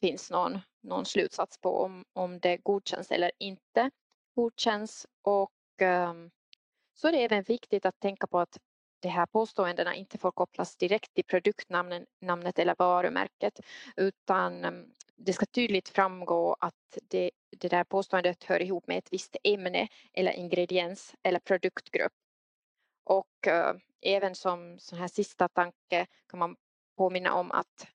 finns 0.00 0.30
någon, 0.30 0.58
någon 0.86 1.06
slutsats 1.06 1.58
på 1.58 1.82
om, 1.82 2.04
om 2.12 2.38
det 2.40 2.56
godkänns 2.56 3.10
eller 3.10 3.30
inte 3.38 3.90
godkänns. 4.34 5.06
Och 5.22 5.52
um, 5.82 6.30
så 6.94 7.08
är 7.08 7.12
det 7.12 7.24
även 7.24 7.42
viktigt 7.42 7.86
att 7.86 8.00
tänka 8.00 8.26
på 8.26 8.38
att 8.38 8.58
de 9.00 9.08
här 9.08 9.26
påståendena 9.26 9.94
inte 9.94 10.18
får 10.18 10.30
kopplas 10.30 10.76
direkt 10.76 11.14
till 11.14 11.24
produktnamnet 11.24 12.58
eller 12.58 12.74
varumärket 12.78 13.60
utan 13.96 14.64
um, 14.64 14.92
det 15.16 15.32
ska 15.32 15.46
tydligt 15.46 15.88
framgå 15.88 16.56
att 16.60 16.98
det, 17.02 17.30
det 17.56 17.68
där 17.68 17.84
påståendet 17.84 18.44
hör 18.44 18.62
ihop 18.62 18.86
med 18.86 18.98
ett 18.98 19.12
visst 19.12 19.36
ämne 19.44 19.88
eller 20.12 20.32
ingrediens 20.32 21.14
eller 21.22 21.38
produktgrupp. 21.38 22.12
Och 23.04 23.46
uh, 23.46 23.80
även 24.00 24.34
som 24.34 24.78
sån 24.78 24.98
här 24.98 25.08
sista 25.08 25.48
tanke 25.48 26.06
kan 26.28 26.38
man 26.38 26.56
påminna 26.96 27.34
om 27.34 27.52
att 27.52 27.86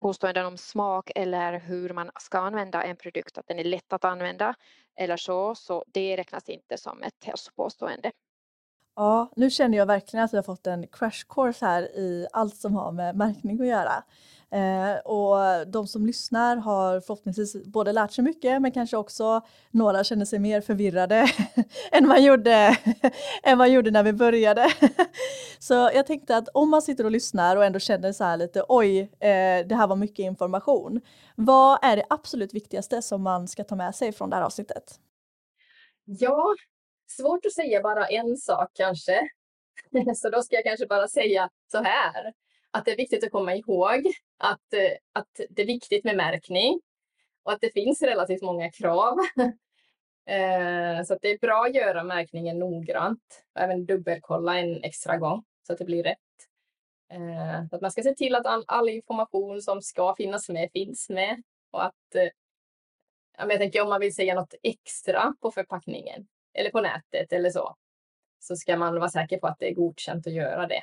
påståenden 0.00 0.46
om 0.46 0.56
smak 0.56 1.10
eller 1.14 1.58
hur 1.58 1.92
man 1.92 2.10
ska 2.20 2.38
använda 2.38 2.82
en 2.82 2.96
produkt, 2.96 3.38
att 3.38 3.46
den 3.46 3.58
är 3.58 3.64
lätt 3.64 3.92
att 3.92 4.04
använda 4.04 4.54
eller 4.96 5.16
så, 5.16 5.54
så 5.54 5.84
det 5.86 6.16
räknas 6.16 6.48
inte 6.48 6.78
som 6.78 7.02
ett 7.02 7.24
hälsopåstående. 7.24 8.12
Ja, 8.96 9.32
nu 9.36 9.50
känner 9.50 9.78
jag 9.78 9.86
verkligen 9.86 10.24
att 10.24 10.32
vi 10.32 10.36
har 10.36 10.42
fått 10.42 10.66
en 10.66 10.86
crash 10.86 11.24
course 11.28 11.66
här 11.66 11.82
i 11.82 12.26
allt 12.32 12.56
som 12.56 12.74
har 12.74 12.92
med 12.92 13.16
märkning 13.16 13.60
att 13.60 13.66
göra. 13.66 14.04
Eh, 14.50 14.98
och 14.98 15.66
de 15.66 15.86
som 15.86 16.06
lyssnar 16.06 16.56
har 16.56 17.00
förhoppningsvis 17.00 17.64
både 17.64 17.92
lärt 17.92 18.12
sig 18.12 18.24
mycket 18.24 18.62
men 18.62 18.72
kanske 18.72 18.96
också 18.96 19.40
några 19.70 20.04
känner 20.04 20.24
sig 20.24 20.38
mer 20.38 20.60
förvirrade 20.60 21.26
än, 21.92 22.08
man 22.08 22.24
gjorde, 22.24 22.76
än 23.42 23.58
man 23.58 23.72
gjorde 23.72 23.90
när 23.90 24.02
vi 24.02 24.12
började. 24.12 24.66
så 25.58 25.74
jag 25.74 26.06
tänkte 26.06 26.36
att 26.36 26.48
om 26.48 26.70
man 26.70 26.82
sitter 26.82 27.04
och 27.04 27.10
lyssnar 27.10 27.56
och 27.56 27.64
ändå 27.64 27.78
känner 27.78 28.12
så 28.12 28.24
här 28.24 28.36
lite 28.36 28.64
oj, 28.68 29.00
eh, 29.00 29.66
det 29.66 29.74
här 29.74 29.86
var 29.86 29.96
mycket 29.96 30.24
information. 30.24 31.00
Vad 31.34 31.78
är 31.82 31.96
det 31.96 32.04
absolut 32.10 32.54
viktigaste 32.54 33.02
som 33.02 33.22
man 33.22 33.48
ska 33.48 33.64
ta 33.64 33.76
med 33.76 33.94
sig 33.94 34.12
från 34.12 34.30
det 34.30 34.36
här 34.36 34.42
avsnittet? 34.42 35.00
Ja, 36.04 36.54
svårt 37.10 37.46
att 37.46 37.52
säga 37.52 37.82
bara 37.82 38.06
en 38.06 38.36
sak 38.36 38.70
kanske. 38.74 39.28
Så 40.16 40.30
då 40.30 40.42
ska 40.42 40.54
jag 40.56 40.64
kanske 40.64 40.86
bara 40.86 41.08
säga 41.08 41.48
så 41.72 41.82
här 41.82 42.32
att 42.70 42.84
det 42.84 42.92
är 42.92 42.96
viktigt 42.96 43.24
att 43.24 43.32
komma 43.32 43.54
ihåg 43.54 44.12
att, 44.38 44.72
eh, 44.72 44.98
att 45.12 45.40
det 45.50 45.62
är 45.62 45.66
viktigt 45.66 46.04
med 46.04 46.16
märkning 46.16 46.80
och 47.42 47.52
att 47.52 47.60
det 47.60 47.72
finns 47.72 48.02
relativt 48.02 48.42
många 48.42 48.70
krav. 48.70 49.18
Eh, 50.28 51.02
så 51.04 51.14
att 51.14 51.22
det 51.22 51.30
är 51.30 51.38
bra 51.38 51.64
att 51.64 51.74
göra 51.74 52.04
märkningen 52.04 52.58
noggrant 52.58 53.44
och 53.54 53.60
även 53.60 53.86
dubbelkolla 53.86 54.58
en 54.58 54.82
extra 54.82 55.16
gång 55.16 55.44
så 55.66 55.72
att 55.72 55.78
det 55.78 55.84
blir 55.84 56.02
rätt. 56.02 56.18
Eh, 57.12 57.68
så 57.70 57.76
att 57.76 57.82
man 57.82 57.90
ska 57.90 58.02
se 58.02 58.14
till 58.14 58.34
att 58.34 58.46
all, 58.46 58.64
all, 58.66 58.88
information 58.88 59.62
som 59.62 59.82
ska 59.82 60.14
finnas 60.16 60.48
med 60.48 60.70
finns 60.72 61.08
med 61.08 61.42
och 61.70 61.84
att 61.84 62.14
jag 63.38 63.58
tänker 63.58 63.82
om 63.82 63.88
man 63.88 64.00
vill 64.00 64.14
säga 64.14 64.34
något 64.34 64.54
extra 64.62 65.34
på 65.40 65.50
förpackningen 65.50 66.26
eller 66.54 66.70
på 66.70 66.80
nätet 66.80 67.32
eller 67.32 67.50
så, 67.50 67.76
så 68.38 68.56
ska 68.56 68.76
man 68.76 68.94
vara 68.94 69.08
säker 69.08 69.38
på 69.38 69.46
att 69.46 69.58
det 69.58 69.68
är 69.68 69.74
godkänt 69.74 70.26
att 70.26 70.32
göra 70.32 70.66
det. 70.66 70.82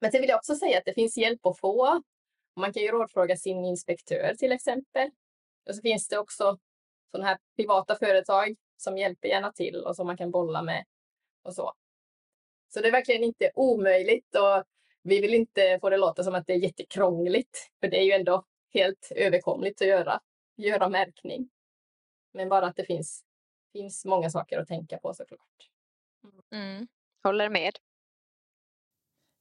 Men 0.00 0.12
sen 0.12 0.20
vill 0.20 0.30
jag 0.30 0.36
också 0.36 0.54
säga 0.54 0.78
att 0.78 0.84
det 0.84 0.94
finns 0.94 1.16
hjälp 1.16 1.46
att 1.46 1.58
få. 1.58 2.02
Man 2.56 2.72
kan 2.72 2.82
ju 2.82 2.88
rådfråga 2.88 3.36
sin 3.36 3.64
inspektör 3.64 4.34
till 4.38 4.52
exempel. 4.52 5.10
Och 5.68 5.74
så 5.74 5.82
finns 5.82 6.08
det 6.08 6.18
också 6.18 6.58
sådana 7.10 7.28
här 7.28 7.38
privata 7.56 7.96
företag 7.96 8.56
som 8.76 8.98
hjälper 8.98 9.28
gärna 9.28 9.52
till 9.52 9.84
och 9.84 9.96
som 9.96 10.06
man 10.06 10.16
kan 10.16 10.30
bolla 10.30 10.62
med 10.62 10.84
och 11.42 11.54
så. 11.54 11.72
Så 12.68 12.80
det 12.80 12.88
är 12.88 12.92
verkligen 12.92 13.24
inte 13.24 13.50
omöjligt 13.54 14.34
och 14.34 14.64
vi 15.02 15.20
vill 15.20 15.34
inte 15.34 15.78
få 15.80 15.90
det 15.90 15.96
låta 15.96 16.24
som 16.24 16.34
att 16.34 16.46
det 16.46 16.52
är 16.52 16.58
jättekrångligt, 16.58 17.70
för 17.80 17.88
det 17.88 17.98
är 17.98 18.04
ju 18.04 18.12
ändå 18.12 18.44
helt 18.74 19.12
överkomligt 19.16 19.82
att 19.82 19.88
göra, 19.88 20.20
göra 20.56 20.88
märkning. 20.88 21.50
Men 22.32 22.48
bara 22.48 22.66
att 22.66 22.76
det 22.76 22.84
finns, 22.84 23.24
finns 23.72 24.04
många 24.04 24.30
saker 24.30 24.58
att 24.58 24.68
tänka 24.68 24.98
på 24.98 25.14
såklart. 25.14 25.70
Mm. 26.52 26.88
Håller 27.22 27.48
med. 27.48 27.72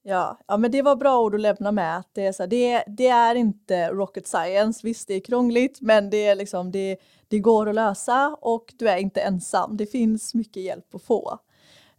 Ja, 0.10 0.38
ja, 0.48 0.58
men 0.58 0.72
det 0.72 0.82
var 0.82 0.96
bra 0.96 1.20
ord 1.20 1.36
att 1.36 1.42
lämna 1.42 1.72
med. 1.72 1.98
Att 1.98 2.10
det, 2.14 2.26
är 2.26 2.32
så 2.32 2.44
här, 2.44 2.48
det, 2.48 2.84
det, 2.88 3.08
är 3.08 3.36
inte 3.36 3.90
rocket 3.90 4.28
science. 4.28 4.80
Visst, 4.84 5.08
det 5.08 5.14
är 5.14 5.20
krångligt, 5.20 5.82
men 5.82 6.10
det, 6.10 6.28
är 6.28 6.36
liksom, 6.36 6.72
det, 6.72 6.98
det 7.28 7.40
går 7.40 7.70
att 7.70 7.76
lösa 7.76 8.38
och 8.42 8.74
du 8.78 8.90
är 8.90 8.98
inte 8.98 9.22
ensam. 9.22 9.78
Det 9.78 9.86
finns 9.86 10.34
mycket 10.34 10.64
hjälp 10.64 10.96
att 10.96 11.04
få. 11.04 11.40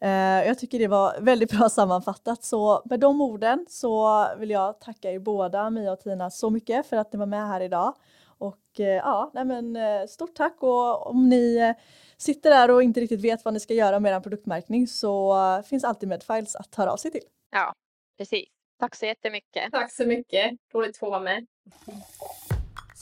Uh, 0.05 0.11
jag 0.47 0.59
tycker 0.59 0.79
det 0.79 0.87
var 0.87 1.21
väldigt 1.21 1.51
bra 1.51 1.69
sammanfattat. 1.71 2.45
Så 2.45 2.83
med 2.85 3.01
de 3.01 3.21
orden 3.21 3.67
så 3.69 4.27
vill 4.39 4.51
jag 4.51 4.81
tacka 4.81 5.13
er 5.13 5.19
båda, 5.19 5.71
Mia 5.71 5.93
och 5.93 6.01
Tina, 6.01 6.31
så 6.31 6.51
mycket 6.51 6.87
för 6.87 6.97
att 6.97 7.13
ni 7.13 7.19
var 7.19 7.27
med 7.27 7.49
här 7.49 7.61
idag. 7.61 7.95
Och 8.39 8.81
eh, 8.81 8.87
ja, 8.87 9.31
nej 9.35 9.45
men, 9.45 9.77
eh, 9.77 10.07
stort 10.09 10.35
tack 10.35 10.57
och 10.61 11.07
om 11.07 11.29
ni 11.29 11.75
sitter 12.17 12.51
där 12.51 12.71
och 12.71 12.83
inte 12.83 13.01
riktigt 13.01 13.25
vet 13.25 13.45
vad 13.45 13.55
ni 13.55 13.61
ska 13.61 13.75
göra 13.75 14.01
med 14.01 14.13
er 14.13 14.21
produktmärkning 14.21 14.87
så 14.87 15.37
finns 15.67 15.85
alltid 15.85 16.09
Medfiles 16.09 16.57
att 16.57 16.75
höra 16.75 16.93
av 16.93 16.97
sig 16.97 17.11
till. 17.11 17.25
Ja, 17.53 17.73
Precis. 18.19 18.49
Tack 18.79 18.95
så 18.95 19.07
jättemycket. 19.07 19.73
Tack 19.73 19.93
så 19.93 20.07
mycket. 20.07 20.53
Roligt 20.75 20.91
att 20.91 20.97
få 20.97 21.11
vara 21.11 21.21
med. 21.21 21.47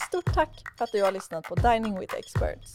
Stort 0.08 0.34
tack 0.34 0.62
för 0.78 0.84
att 0.84 0.92
du 0.92 1.02
har 1.02 1.12
lyssnat 1.12 1.44
på 1.44 1.54
Dining 1.54 1.98
with 1.98 2.14
Experts. 2.14 2.72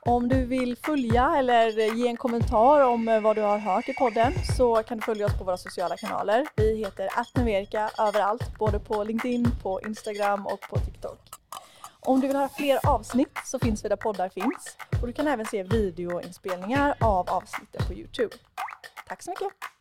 Om 0.00 0.28
du 0.28 0.46
vill 0.46 0.76
följa 0.76 1.34
eller 1.38 1.94
ge 1.94 2.08
en 2.08 2.16
kommentar 2.16 2.80
om 2.80 3.20
vad 3.22 3.36
du 3.36 3.42
har 3.42 3.58
hört 3.58 3.88
i 3.88 3.94
podden 3.94 4.32
så 4.56 4.82
kan 4.82 4.98
du 4.98 5.04
följa 5.04 5.26
oss 5.26 5.38
på 5.38 5.44
våra 5.44 5.56
sociala 5.56 5.96
kanaler. 5.96 6.46
Vi 6.56 6.76
heter 6.76 7.08
attnuverika 7.16 7.90
överallt, 7.98 8.58
både 8.58 8.78
på 8.78 9.04
LinkedIn, 9.04 9.46
på 9.62 9.80
Instagram 9.86 10.46
och 10.46 10.60
på 10.60 10.78
TikTok. 10.78 11.20
Om 12.00 12.20
du 12.20 12.26
vill 12.26 12.36
höra 12.36 12.48
fler 12.48 12.88
avsnitt 12.88 13.38
så 13.44 13.58
finns 13.58 13.84
vi 13.84 13.88
där 13.88 13.96
poddar 13.96 14.28
finns 14.28 14.76
och 15.00 15.06
du 15.06 15.12
kan 15.12 15.28
även 15.28 15.46
se 15.46 15.62
videoinspelningar 15.62 16.94
av 17.00 17.30
avsnitten 17.30 17.86
på 17.86 17.94
Youtube. 17.94 18.36
Tack 19.08 19.22
så 19.22 19.30
mycket! 19.30 19.71